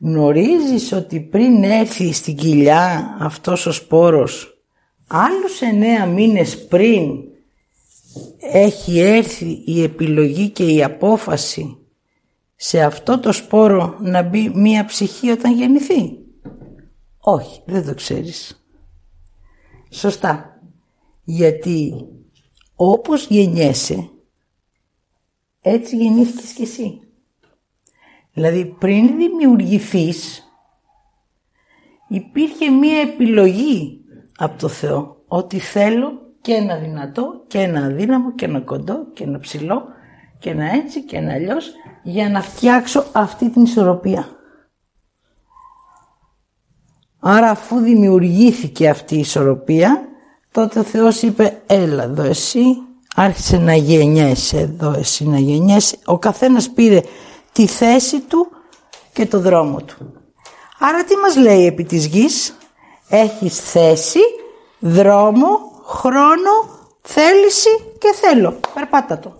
[0.00, 4.54] Γνωρίζεις ότι πριν έρθει στην κοιλιά αυτός ο σπόρος
[5.06, 7.10] άλλους εννέα μήνες πριν
[8.40, 11.78] έχει έρθει η επιλογή και η απόφαση
[12.56, 16.18] σε αυτό το σπόρο να μπει μία ψυχή όταν γεννηθεί;
[17.26, 18.66] Όχι, δεν το ξέρεις.
[19.90, 20.60] Σωστά.
[21.24, 22.06] Γιατί
[22.74, 24.10] όπως γεννιέσαι,
[25.60, 27.00] έτσι γεννήθηκες κι εσύ.
[28.32, 30.42] Δηλαδή πριν δημιουργηθείς,
[32.08, 34.00] υπήρχε μία επιλογή
[34.36, 39.24] από το Θεό ότι θέλω και ένα δυνατό και ένα αδύναμο και ένα κοντό και
[39.24, 39.84] ένα ψηλό
[40.38, 44.28] και ένα έτσι και ένα αλλιώς για να φτιάξω αυτή την ισορροπία.
[47.26, 50.08] Άρα αφού δημιουργήθηκε αυτή η ισορροπία
[50.50, 52.64] τότε ο Θεός είπε έλα εδώ εσύ
[53.14, 57.00] άρχισε να γεννιέσαι εδώ εσύ να γεννιέσαι ο καθένας πήρε
[57.52, 58.46] τη θέση του
[59.12, 60.12] και το δρόμο του.
[60.78, 62.56] Άρα τι μας λέει επί της γης;
[63.08, 64.20] Έχεις θέση,
[64.78, 66.50] δρόμο, χρόνο,
[67.02, 68.60] θέληση και θέλω.
[68.74, 69.36] Περπάτα το.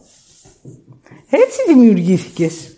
[1.30, 2.76] Έτσι δημιουργήθηκες.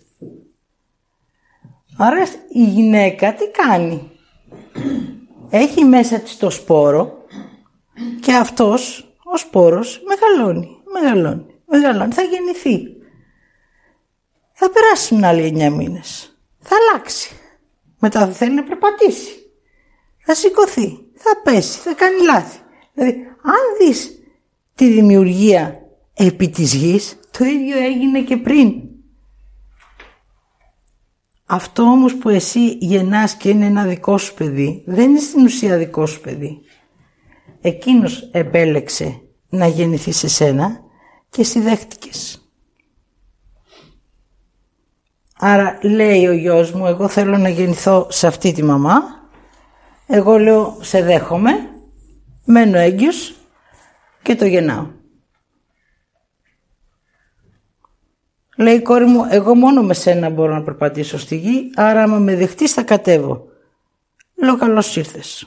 [1.96, 4.10] Άρα η γυναίκα τι κάνει;
[5.50, 7.24] Έχει μέσα της το σπόρο
[8.20, 12.12] και αυτός ο σπόρος μεγαλώνει, μεγαλώνει, μεγαλώνει.
[12.12, 12.96] Θα γεννηθεί.
[14.52, 16.38] Θα περάσουν άλλοι εννιά μήνες.
[16.58, 17.30] Θα αλλάξει.
[17.98, 19.50] Μετά θα θέλει να περπατήσει.
[20.24, 20.98] Θα σηκωθεί.
[21.14, 21.78] Θα πέσει.
[21.78, 22.58] Θα κάνει λάθη.
[22.92, 24.18] Δηλαδή, αν δεις
[24.74, 25.80] τη δημιουργία
[26.14, 28.85] επί της γης, το ίδιο έγινε και πριν.
[31.46, 35.76] Αυτό όμως που εσύ γεννάς και είναι ένα δικό σου παιδί, δεν είναι στην ουσία
[35.76, 36.60] δικό σου παιδί.
[37.60, 40.80] Εκείνος επέλεξε να γεννηθεί σε σένα
[41.30, 42.40] και εσύ δέχτηκες.
[45.38, 49.02] Άρα λέει ο γιος μου, εγώ θέλω να γεννηθώ σε αυτή τη μαμά.
[50.06, 51.50] Εγώ λέω, σε δέχομαι,
[52.44, 53.34] μένω έγκυος
[54.22, 54.86] και το γεννάω.
[58.56, 62.18] Λέει η κόρη μου, εγώ μόνο με σένα μπορώ να περπατήσω στη γη, άρα άμα
[62.18, 63.48] με δεχτείς θα κατέβω.
[64.34, 65.46] Λέω καλώς ήρθες.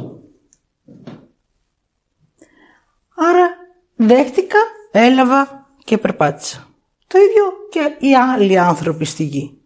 [3.15, 3.49] Άρα
[3.95, 4.57] δέχτηκα,
[4.91, 6.67] έλαβα και περπάτησα.
[7.07, 9.57] Το ίδιο και οι άλλοι άνθρωποι στη γη.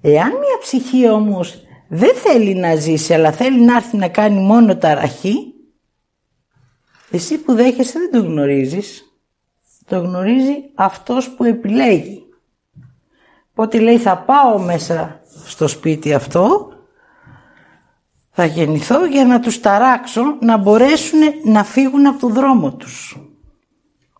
[0.00, 4.76] Εάν μια ψυχή όμως δεν θέλει να ζήσει αλλά θέλει να έρθει να κάνει μόνο
[4.76, 5.54] ταραχή,
[7.10, 9.05] εσύ που δέχεσαι δεν το γνωρίζεις.
[9.86, 12.24] Το γνωρίζει αυτός που επιλέγει.
[13.50, 16.72] Οπότε λέει θα πάω μέσα στο σπίτι αυτό,
[18.30, 23.18] θα γεννηθώ για να τους ταράξω να μπορέσουν να φύγουν από το δρόμο τους.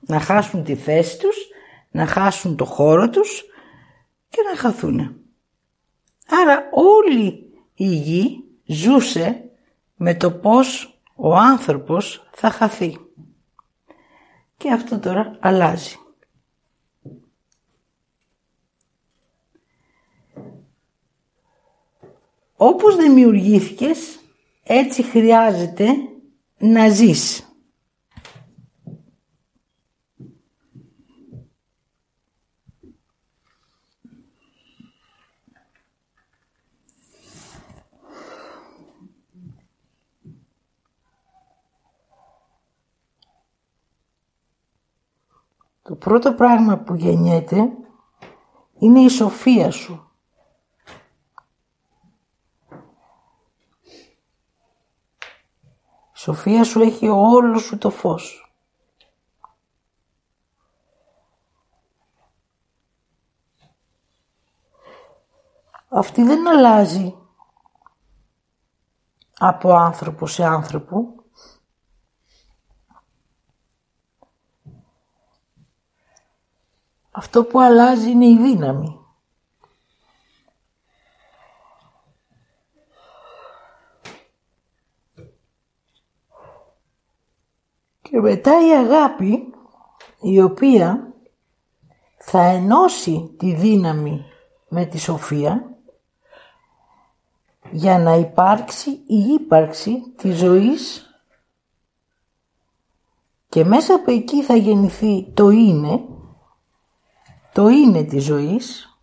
[0.00, 1.37] Να χάσουν τη θέση τους,
[1.90, 3.44] να χάσουν το χώρο τους
[4.29, 5.16] και να χαθούν.
[6.42, 9.44] Άρα όλη η γη ζούσε
[9.96, 13.06] με το πώς ο άνθρωπος θα χαθεί.
[14.57, 15.97] Και αυτό τώρα αλλάζει.
[22.57, 24.19] Όπως δημιουργήθηκες,
[24.62, 25.87] έτσι χρειάζεται
[26.59, 27.46] να ζεις.
[45.87, 47.70] Το πρώτο πράγμα που γεννιέται
[48.79, 50.11] είναι η σοφία σου.
[56.12, 58.55] Η σοφία σου έχει όλο σου το φως.
[65.88, 67.15] Αυτή δεν αλλάζει
[69.38, 71.15] από άνθρωπο σε άνθρωπο.
[77.19, 79.00] Αυτό που αλλάζει είναι η δύναμη.
[88.02, 89.54] Και μετά η αγάπη
[90.21, 91.14] η οποία
[92.19, 94.25] θα ενώσει τη δύναμη
[94.69, 95.77] με τη σοφία
[97.71, 101.10] για να υπάρξει η ύπαρξη της ζωής
[103.48, 106.15] και μέσα από εκεί θα γεννηθεί το είναι
[107.57, 108.98] το είναι της ζωής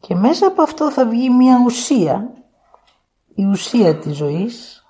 [0.00, 2.32] και μέσα από αυτό θα βγει μια ουσία,
[3.34, 4.86] η ουσία της ζωής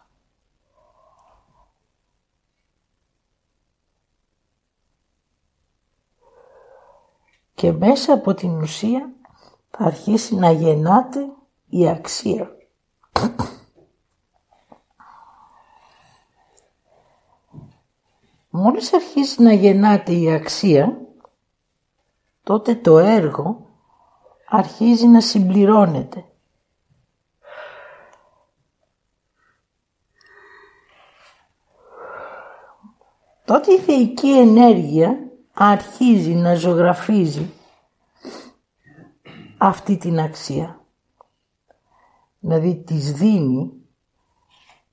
[7.55, 9.13] και μέσα από την ουσία
[9.71, 11.21] θα αρχίσει να γεννάται
[11.69, 12.57] η αξία.
[18.51, 21.02] Μόλις αρχίσει να γεννάται η αξία,
[22.43, 23.67] τότε το έργο
[24.49, 26.25] αρχίζει να συμπληρώνεται.
[33.45, 35.19] Τότε η θεϊκή ενέργεια
[35.53, 37.51] αρχίζει να ζωγραφίζει
[39.59, 40.81] αυτή την αξία.
[42.39, 43.73] Δηλαδή της δίνει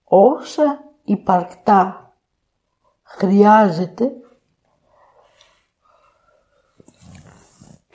[0.03, 2.13] όσα υπαρκτά
[3.03, 4.11] χρειάζεται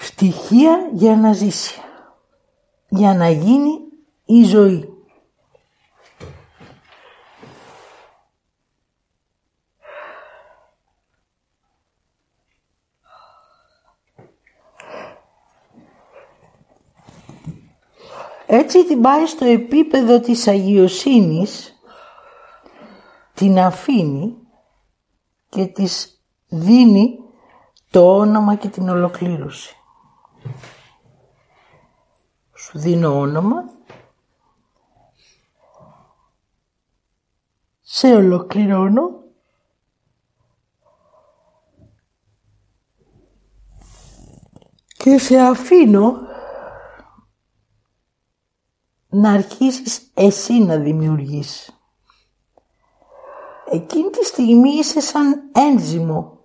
[0.04, 1.80] στοιχεία για να ζήσει,
[2.88, 3.78] για να γίνει
[4.24, 4.88] η ζωή.
[18.46, 21.80] Έτσι την πάει στο επίπεδο της αγιοσύνης,
[23.34, 24.36] την αφήνει
[25.48, 27.18] και της δίνει
[27.90, 29.76] το όνομα και την ολοκλήρωση.
[32.54, 33.64] Σου δίνω όνομα,
[37.80, 39.22] σε ολοκληρώνω
[44.96, 46.16] και σε αφήνω
[49.08, 51.78] να αρχίσεις εσύ να δημιουργείς.
[53.70, 56.43] Εκείνη τη στιγμή είσαι σαν ένζυμο.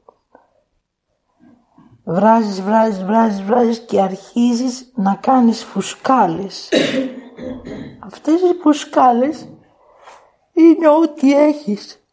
[2.12, 6.70] Βράζεις, βράζεις, βράζεις, βράζεις και αρχίζεις να κάνεις φουσκάλες.
[8.00, 9.50] Αυτές οι φουσκάλες
[10.54, 12.04] είναι ό,τι έχεις.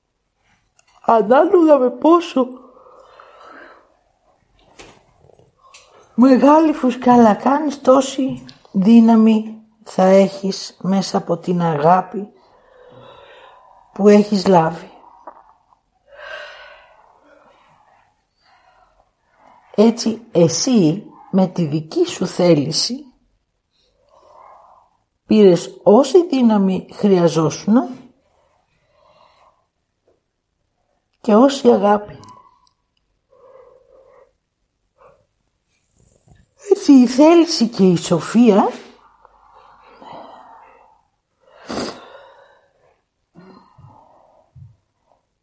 [1.04, 2.48] Ανάλογα με πόσο
[6.14, 12.28] μεγάλη φουσκάλα κάνεις τόση δύναμη θα έχεις μέσα από την αγάπη
[13.92, 14.95] που έχεις λάβει.
[19.78, 23.04] Έτσι εσύ με τη δική σου θέληση
[25.26, 27.74] πήρες όση δύναμη χρειαζόσουν
[31.20, 32.18] και όση αγάπη.
[36.70, 38.68] Έτσι η θέληση και η σοφία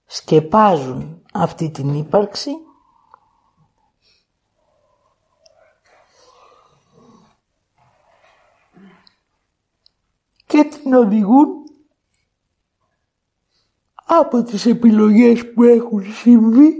[0.06, 2.52] σκεπάζουν αυτή την ύπαρξη
[10.54, 11.48] και την οδηγούν
[14.06, 16.74] από τις επιλογές που έχουν συμβεί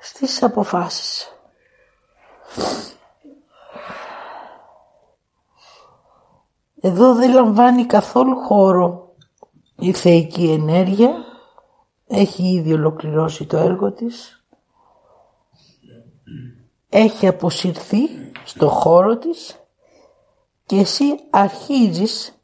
[0.00, 1.32] στις αποφάσεις.
[6.80, 9.14] Εδώ δεν λαμβάνει καθόλου χώρο
[9.78, 11.14] η θεϊκή ενέργεια
[12.06, 14.44] έχει ήδη ολοκληρώσει το έργο της,
[16.88, 18.08] έχει αποσυρθεί
[18.44, 19.56] στο χώρο της
[20.66, 22.35] και εσύ αρχίζεις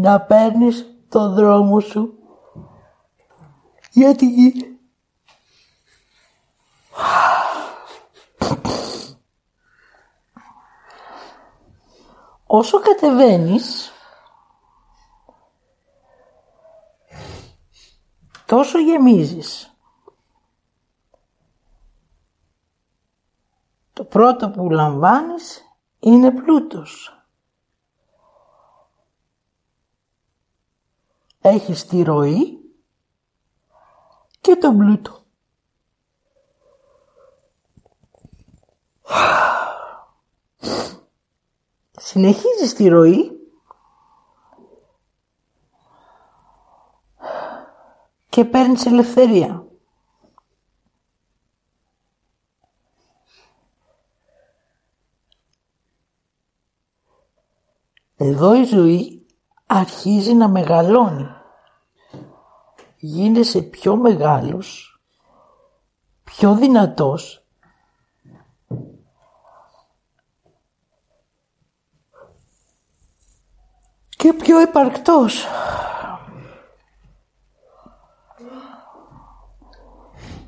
[0.00, 2.18] να παίρνεις το δρόμο σου
[3.90, 4.26] γιατί
[12.46, 13.92] όσο κατεβαίνεις
[18.46, 19.72] τόσο γεμίζεις.
[23.92, 25.62] Το πρώτο που λαμβάνεις
[25.98, 27.17] είναι πλούτος.
[31.40, 32.58] Έχεις τη ροή
[34.40, 35.22] και τον πλούτο.
[41.96, 43.30] Συνεχίζεις τη ροή
[48.28, 49.66] και παίρνεις ελευθερία.
[58.16, 59.26] Εδώ η ζωή
[59.70, 61.26] αρχίζει να μεγαλώνει.
[62.96, 65.00] Γίνεσαι πιο μεγάλος,
[66.24, 67.46] πιο δυνατός
[74.08, 75.46] και πιο επαρκτός.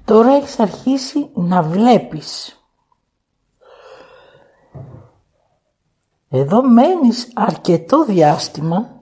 [0.04, 2.54] Τώρα έχεις αρχίσει να βλέπεις.
[6.28, 8.99] Εδώ μένεις αρκετό διάστημα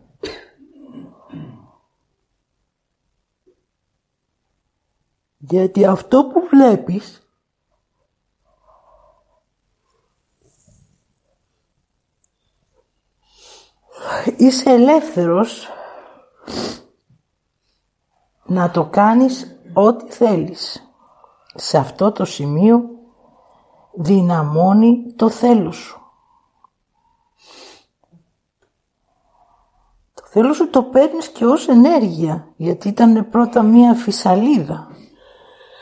[5.39, 7.23] Γιατί αυτό που βλέπεις
[14.37, 15.69] είσαι ελεύθερος
[18.45, 20.93] να το κάνεις ό,τι θέλεις.
[21.55, 22.83] Σε αυτό το σημείο
[23.93, 26.01] δυναμώνει το θέλος σου.
[30.15, 34.98] Το θέλος σου το παίρνεις και ως ενέργεια, γιατί ήταν πρώτα μία φυσαλίδα.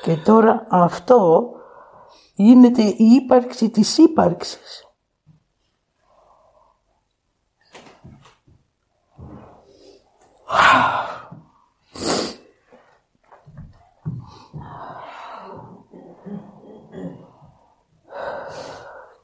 [0.06, 1.50] Και τώρα αυτό
[2.34, 4.86] γίνεται η ύπαρξη της ύπαρξης.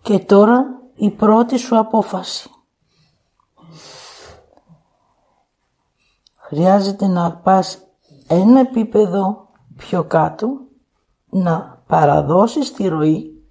[0.02, 0.64] Και τώρα
[0.94, 2.50] η πρώτη σου απόφαση.
[6.36, 7.78] Χρειάζεται να πας
[8.28, 10.70] ένα επίπεδο πιο κάτω,
[11.34, 13.42] να παραδώσεις τη ροή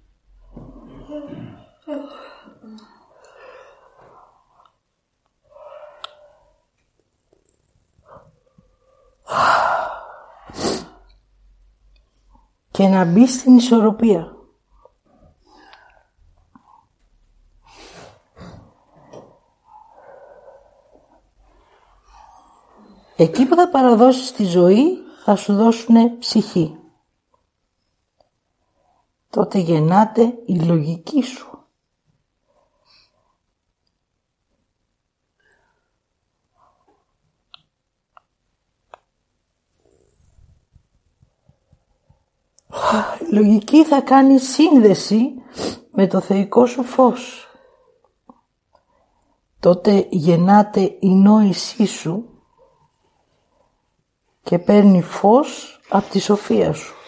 [12.70, 14.36] και να μπει στην ισορροπία.
[23.16, 26.81] Εκεί που θα παραδώσεις τη ζωή θα σου δώσουν ψυχή.
[29.32, 31.66] Τότε γεννάται η λογική σου.
[43.30, 45.34] Η λογική θα κάνει σύνδεση
[45.90, 47.48] με το θεϊκό σου φως.
[49.60, 52.28] Τότε γεννάται η νόησή σου
[54.42, 57.01] και παίρνει φως από τη σοφία σου.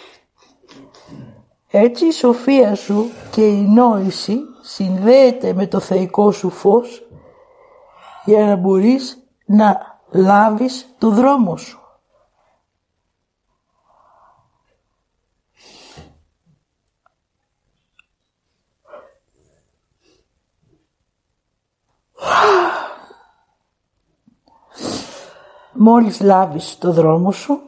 [1.76, 7.06] Έτσι η σοφία σου και η νόηση συνδέεται με το θεϊκό σου φως
[8.24, 11.78] για να μπορείς να λάβεις το δρόμο σου.
[25.72, 27.60] Μόλις λάβεις το δρόμο σου,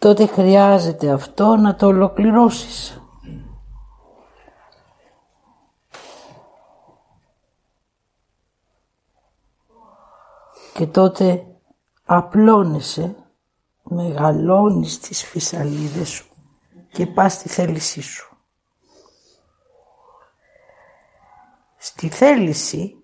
[0.00, 3.02] τότε χρειάζεται αυτό να το ολοκληρώσεις.
[10.74, 11.46] Και τότε
[12.04, 13.16] απλώνεσαι,
[13.82, 16.26] μεγαλώνεις τις φυσαλίδες σου
[16.92, 18.36] και πας στη θέλησή σου.
[21.76, 22.94] Στη θέληση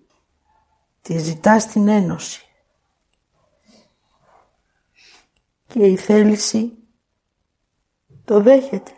[1.01, 2.41] τη ζητάς την ένωση.
[5.67, 6.71] Και η θέληση
[8.27, 8.91] το δέχεται.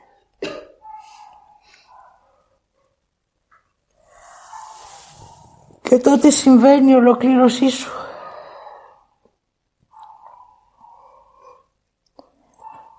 [5.82, 7.92] Και τότε συμβαίνει η ολοκλήρωσή σου.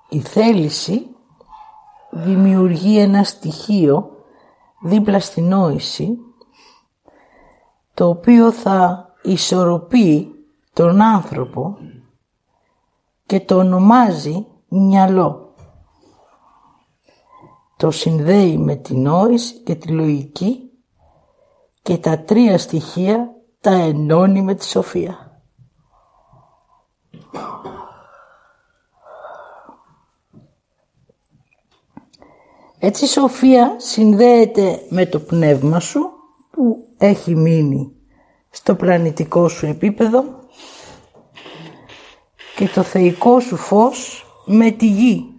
[0.09, 1.16] Η θέληση
[2.11, 4.11] δημιουργεί ένα στοιχείο
[4.83, 6.18] δίπλα στην νόηση
[7.95, 10.35] το οποίο θα ισορροπεί
[10.72, 11.78] τον άνθρωπο
[13.26, 15.49] και το ονομάζει μυαλό.
[17.81, 20.70] Το συνδέει με την νόηση και τη λογική
[21.83, 25.43] και τα τρία στοιχεία τα ενώνει με τη σοφία.
[32.78, 36.11] Έτσι η σοφία συνδέεται με το πνεύμα σου
[36.51, 37.93] που έχει μείνει
[38.51, 40.24] στο πλανητικό σου επίπεδο
[42.57, 45.30] και το θεϊκό σου φως με τη γη.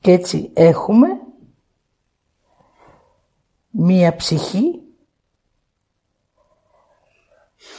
[0.00, 1.08] Και έτσι έχουμε
[3.70, 4.80] μία ψυχή,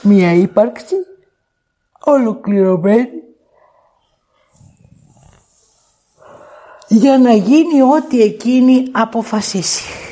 [0.02, 0.96] μία ύπαρξη
[2.06, 3.22] ολοκληρωμένη
[6.88, 10.11] για να γίνει ό,τι εκείνη αποφασίσει.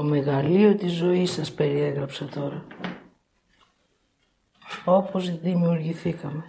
[0.00, 2.66] Το μεγαλείο της ζωής σας περιέγραψα τώρα.
[4.84, 6.44] Όπως δημιουργηθήκαμε.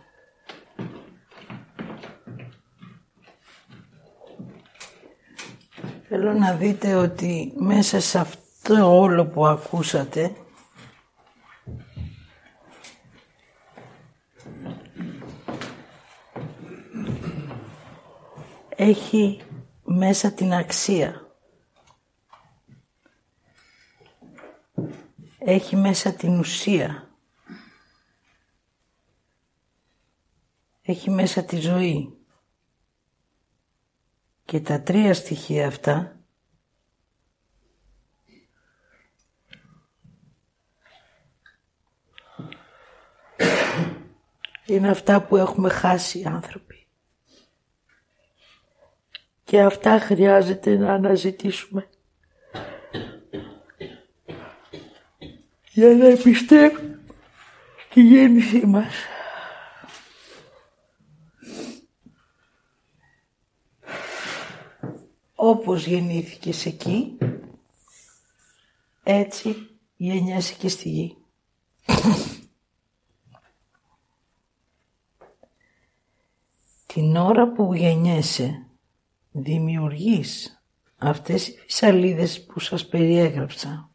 [6.07, 10.31] Θέλω να δείτε ότι μέσα σε αυτό όλο που ακούσατε
[18.75, 19.41] έχει
[19.83, 21.30] μέσα την αξία.
[25.51, 27.09] Έχει μέσα την ουσία.
[30.81, 32.17] Έχει μέσα τη ζωή.
[34.45, 36.19] Και τα τρία στοιχεία αυτά
[44.65, 46.87] είναι αυτά που έχουμε χάσει οι άνθρωποι.
[49.43, 51.89] Και αυτά χρειάζεται να αναζητήσουμε.
[55.73, 56.99] Για να επιστρέψουμε
[57.89, 58.93] στη γέννησή μας.
[65.43, 67.17] όπως γεννήθηκες εκεί,
[69.03, 69.55] έτσι
[69.95, 71.17] γεννιάσαι και στη γη.
[76.85, 78.67] Την ώρα που γεννιέσαι,
[79.31, 80.63] δημιουργείς
[80.97, 83.90] αυτές οι φυσαλίδες που σας περιέγραψα.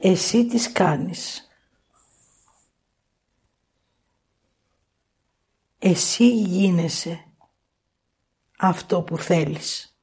[0.00, 1.48] Εσύ τις κάνεις.
[5.78, 7.24] Εσύ γίνεσαι
[8.58, 9.98] αυτό που θέλεις.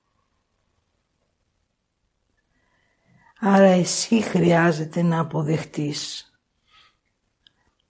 [3.39, 6.29] Άρα εσύ χρειάζεται να αποδεχτείς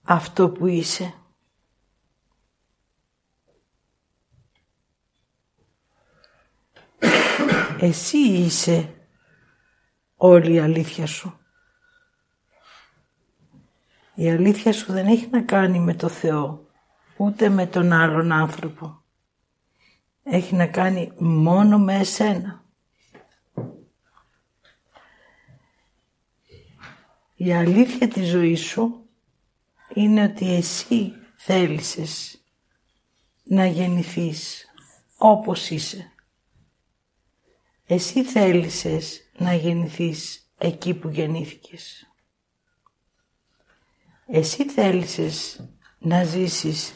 [0.02, 1.14] αυτό που είσαι.
[7.80, 9.08] Εσύ είσαι
[10.16, 11.45] όλη η αλήθεια σου.
[14.16, 16.66] Η αλήθεια σου δεν έχει να κάνει με το Θεό,
[17.16, 19.00] ούτε με τον άλλον άνθρωπο
[20.28, 22.64] έχει να κάνει μόνο με εσένα.
[27.34, 29.08] Η αλήθεια της ζωής σου
[29.94, 32.40] είναι ότι εσύ θέλησες
[33.42, 34.64] να γεννηθείς
[35.16, 36.12] όπως είσαι.
[37.86, 42.10] Εσύ θέλησες να γεννηθείς εκεί που γεννήθηκες.
[44.26, 45.68] Εσύ θέλησες
[45.98, 46.94] να ζήσεις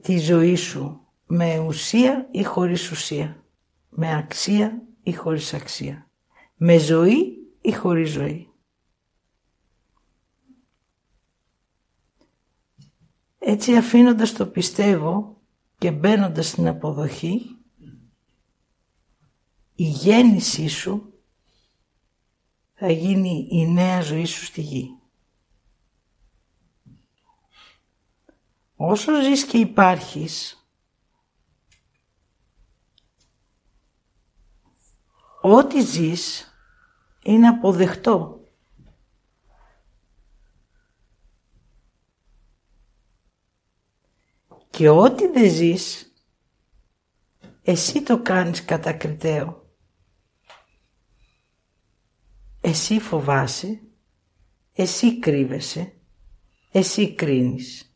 [0.00, 3.44] τη ζωή σου με ουσία ή χωρίς ουσία,
[3.88, 6.10] με αξία ή χωρίς αξία,
[6.56, 8.52] με ζωή ή χωρίς ζωή;
[13.38, 15.40] Έτσι αφήνοντας το πιστεύω
[15.78, 17.56] και μπαίνοντας στην αποδοχή,
[19.74, 21.12] η γέννησή σου
[22.72, 25.01] θα γίνει η νέα ζωή σου στη γη.
[28.84, 30.66] Όσο ζεις και υπάρχεις,
[35.40, 36.54] ό,τι ζεις
[37.22, 38.46] είναι αποδεκτό.
[44.70, 46.12] Και ό,τι δεν ζεις,
[47.62, 49.74] εσύ το κάνεις κατακριτέο.
[52.60, 53.80] Εσύ φοβάσαι,
[54.72, 56.00] εσύ κρύβεσαι,
[56.72, 57.91] εσύ κρίνεις.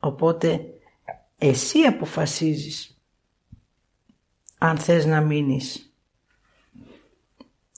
[0.00, 0.74] Οπότε
[1.38, 3.00] εσύ αποφασίζεις
[4.58, 5.94] αν θες να μείνεις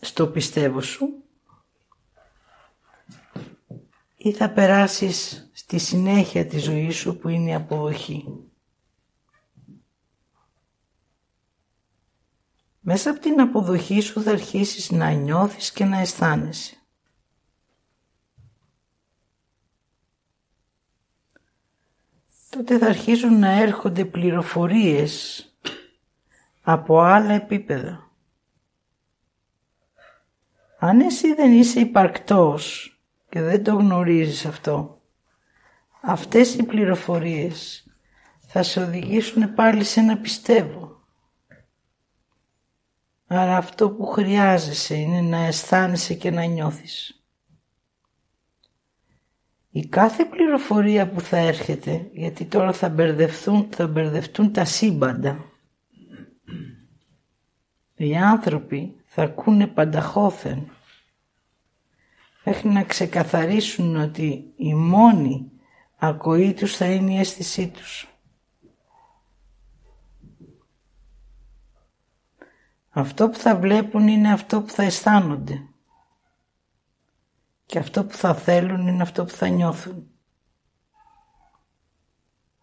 [0.01, 1.23] στο πιστεύω σου
[4.17, 8.25] ή θα περάσεις στη συνέχεια της ζωής σου που είναι η αποδοχή.
[12.81, 16.82] Μέσα από την αποδοχή σου θα αρχίσεις να νιώθεις και να αισθάνεσαι.
[22.57, 25.47] Τότε θα αρχίσουν να έρχονται πληροφορίες
[26.63, 28.11] από άλλα επίπεδα.
[30.79, 32.97] Αν εσύ δεν είσαι υπαρκτός
[33.29, 35.01] και δεν το γνωρίζεις αυτό,
[36.01, 37.87] αυτές οι πληροφορίες
[38.47, 41.03] θα σε οδηγήσουν πάλι σε ένα πιστεύω.
[43.27, 47.22] Άρα αυτό που χρειάζεσαι είναι να αισθάνεσαι και να νιώθεις.
[49.75, 55.45] Η κάθε πληροφορία που θα έρχεται, γιατί τώρα θα μπερδευτούν, θα μπερδευτούν τα σύμπαντα,
[57.97, 60.71] οι άνθρωποι θα ακούνε πανταχώθεν
[62.45, 65.51] μέχρι να ξεκαθαρίσουν ότι η μόνη
[65.97, 68.07] ακοή τους θα είναι η αίσθησή τους.
[72.91, 75.67] Αυτό που θα βλέπουν είναι αυτό που θα αισθάνονται.
[77.73, 80.11] Και αυτό που θα θέλουν είναι αυτό που θα νιώθουν.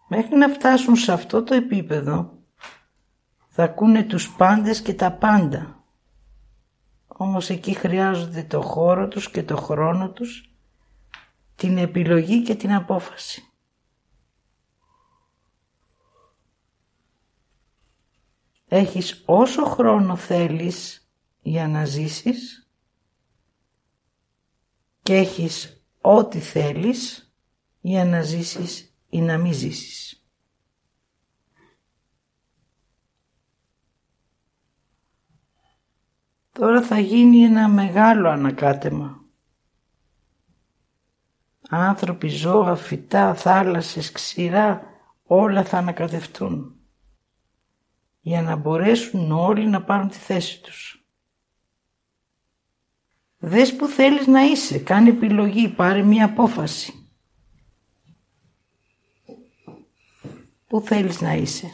[0.07, 2.37] Μέχρι να φτάσουν σε αυτό το επίπεδο
[3.47, 5.83] θα ακούνε τους πάντες και τα πάντα.
[7.07, 10.55] Όμως εκεί χρειάζονται το χώρο τους και το χρόνο τους,
[11.55, 13.53] την επιλογή και την απόφαση.
[18.67, 21.09] Έχεις όσο χρόνο θέλεις
[21.41, 22.68] για να ζήσεις
[25.09, 27.33] και έχεις ό,τι θέλεις
[27.79, 30.25] για να ζήσεις ή να μην ζήσεις.
[36.51, 39.23] Τώρα θα γίνει ένα μεγάλο ανακάτεμα.
[41.69, 44.83] Άνθρωποι, ζώα, φυτά, θάλασσες, ξηρά,
[45.23, 46.79] όλα θα ανακατευτούν
[48.19, 50.98] για να μπορέσουν όλοι να πάρουν τη θέση τους.
[53.39, 56.93] Δες που θέλεις να είσαι, κάνε επιλογή, πάρε μία απόφαση.
[60.67, 61.71] Πού θέλεις να είσαι.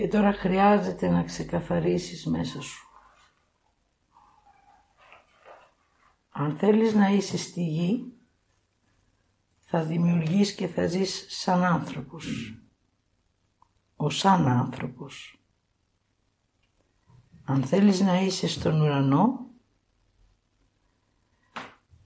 [0.00, 2.88] Και τώρα χρειάζεται να ξεκαθαρίσεις μέσα σου.
[6.30, 8.12] Αν θέλεις να είσαι στη γη,
[9.58, 12.54] θα δημιουργείς και θα ζεις σαν άνθρωπος.
[13.96, 15.44] Ο σαν άνθρωπος.
[17.44, 19.50] Αν θέλεις να είσαι στον ουρανό,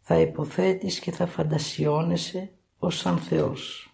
[0.00, 3.93] θα υποθέτεις και θα φαντασιώνεσαι ως σαν Θεός.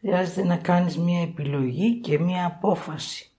[0.00, 3.30] Χρειάζεται να κάνεις μία επιλογή και μία απόφαση.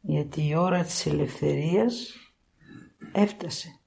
[0.00, 2.16] Γιατί η ώρα της ελευθερίας
[3.12, 3.80] έφτασε.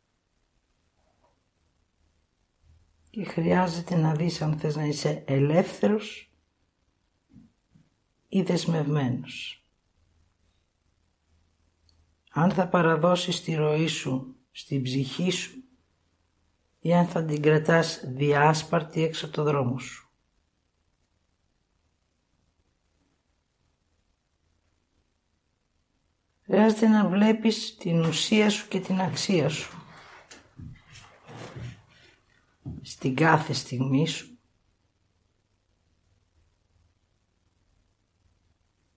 [3.09, 6.31] Και χρειάζεται να δεις αν θες να είσαι ελεύθερος
[8.27, 9.65] ή δεσμευμένος.
[12.31, 15.63] Αν θα παραδώσεις τη ροή σου στην ψυχή σου
[16.79, 20.02] ή αν θα την κρατάς διάσπαρτη έξω από το δρόμο σου.
[26.45, 29.77] Χρειάζεται να βλέπεις την ουσία σου και την αξία σου.
[32.81, 34.37] Στην κάθε στιγμή σου.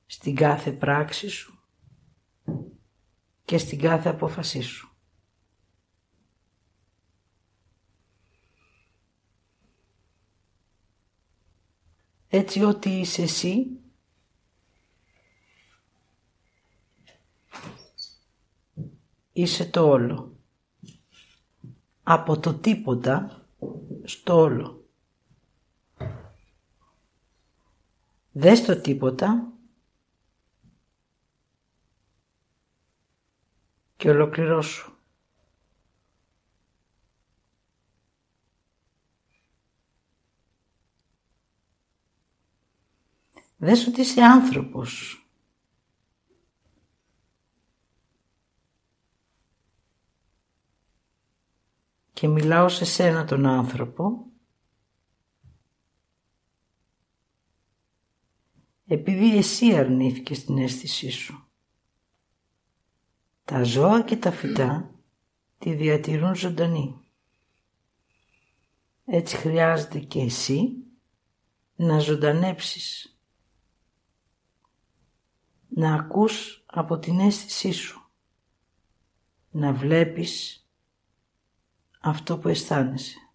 [0.07, 1.59] Στην κάθε πράξη σου
[3.45, 4.91] και στην κάθε απόφασή σου.
[12.29, 13.81] Έτσι ότι είσαι εσύ
[19.37, 20.37] είσαι το όλο.
[22.03, 23.47] Από το τίποτα
[24.05, 24.89] στο όλο.
[28.33, 29.53] Δες το τίποτα
[33.97, 34.93] και ολοκληρώσου.
[43.57, 45.21] Δες ότι είσαι άνθρωπος.
[52.17, 54.27] Και μιλάω σε σένα τον άνθρωπο
[58.87, 61.49] επειδή εσύ αρνήθηκες την αίσθησή σου.
[63.45, 64.95] Τα ζώα και τα φυτά
[65.59, 67.01] τη διατηρούν ζωντανή.
[69.05, 70.77] Έτσι χρειάζεται και εσύ
[71.77, 73.19] να ζωντανέψεις.
[75.69, 78.11] Να ακούς από την αίσθησή σου.
[79.51, 80.66] να βλέπεις
[82.09, 83.31] αυτό που αισθάνεσαι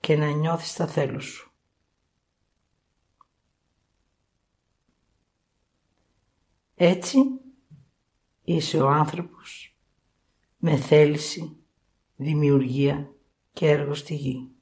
[0.00, 1.52] και να νιώθεις τα θέλω σου.
[6.74, 7.18] Έτσι
[8.42, 9.76] είσαι ο άνθρωπος
[10.56, 11.56] με θέληση,
[12.16, 13.14] δημιουργία
[13.52, 14.57] και έργο στη γη.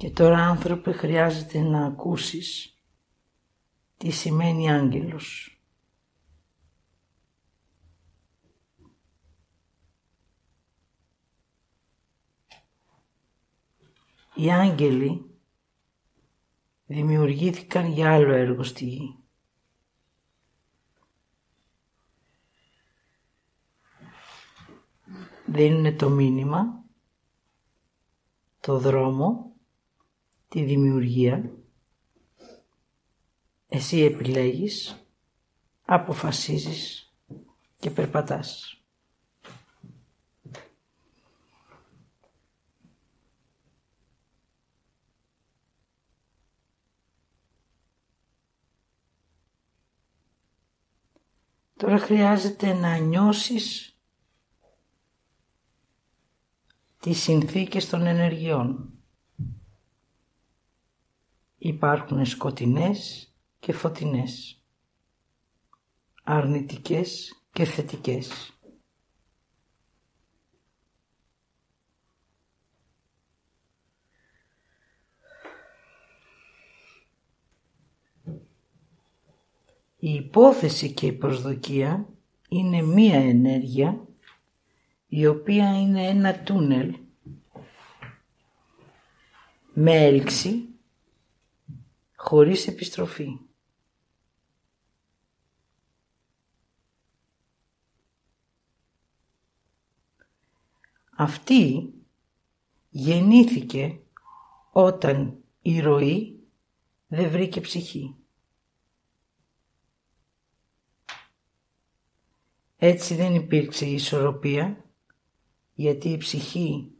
[0.00, 2.78] Και τώρα άνθρωπε χρειάζεται να ακούσεις
[3.96, 5.60] τι σημαίνει άγγελος.
[14.34, 15.40] Οι άγγελοι
[16.86, 19.18] δημιουργήθηκαν για άλλο έργο στη γη.
[25.46, 26.84] Δίνουν το μήνυμα,
[28.60, 29.49] το δρόμο
[30.50, 31.52] τη δημιουργία.
[33.68, 35.06] Εσύ επιλέγεις,
[35.84, 37.12] αποφασίζεις
[37.78, 38.82] και περπατάς.
[51.76, 53.98] Τώρα χρειάζεται να νιώσεις
[57.00, 58.99] τις συνθήκες των ενεργειών.
[61.62, 64.62] Υπάρχουν σκοτεινές και φωτεινές,
[66.22, 68.58] αρνητικές και θετικές.
[79.96, 82.08] Η υπόθεση και η προσδοκία
[82.48, 84.06] είναι μία ενέργεια
[85.06, 86.98] η οποία είναι ένα τούνελ
[89.74, 90.69] με έλξη
[92.30, 93.38] χωρίς επιστροφή.
[101.16, 101.92] Αυτή
[102.90, 104.00] γεννήθηκε
[104.72, 106.48] όταν η ροή
[107.06, 108.16] δεν βρήκε ψυχή.
[112.76, 114.90] Έτσι δεν υπήρξε η ισορροπία
[115.74, 116.92] γιατί η ψυχή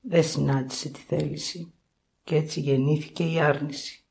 [0.00, 1.72] δεν συνάντησε τη θέληση
[2.24, 4.03] και έτσι γεννήθηκε η άρνηση.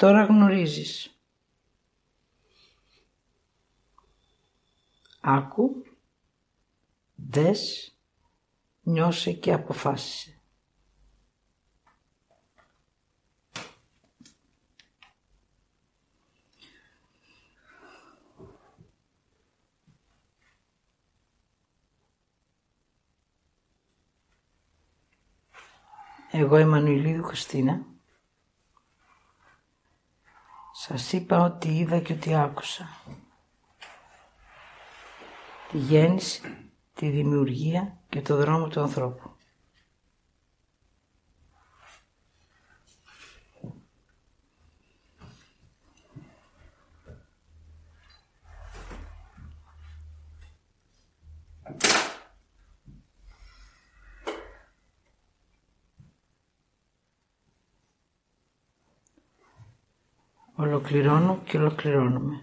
[0.00, 1.20] Τώρα γνωρίζεις.
[5.20, 5.84] Άκου,
[7.14, 7.94] δες,
[8.82, 10.40] νιώσε και αποφάσισε.
[26.30, 27.86] Εγώ Εμμανουηλίδου Χριστίνα
[30.82, 32.88] σας είπα ότι είδα και ότι άκουσα.
[35.70, 39.30] Τη γέννηση, τη δημιουργία και το δρόμο του ανθρώπου.
[60.62, 62.40] Ολοκληρώνω και ολοκληρώνουμε.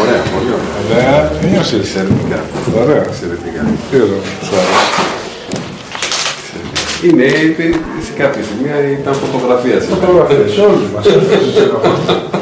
[0.00, 0.72] Ωραία, πολύ ωραία.
[0.90, 1.78] Ωραία, νιώσες.
[1.78, 2.44] Εξαιρετικά.
[2.82, 3.02] Ωραία.
[3.02, 3.62] Εξαιρετικά.
[3.90, 5.10] Τι εδώ, σου άρεσε;
[7.06, 7.72] Είναι, ε,
[8.04, 10.06] σε κάποια σημεία ήταν φωτογραφία σήμερα.
[10.06, 11.06] Φωτογραφίες, όλοι μας.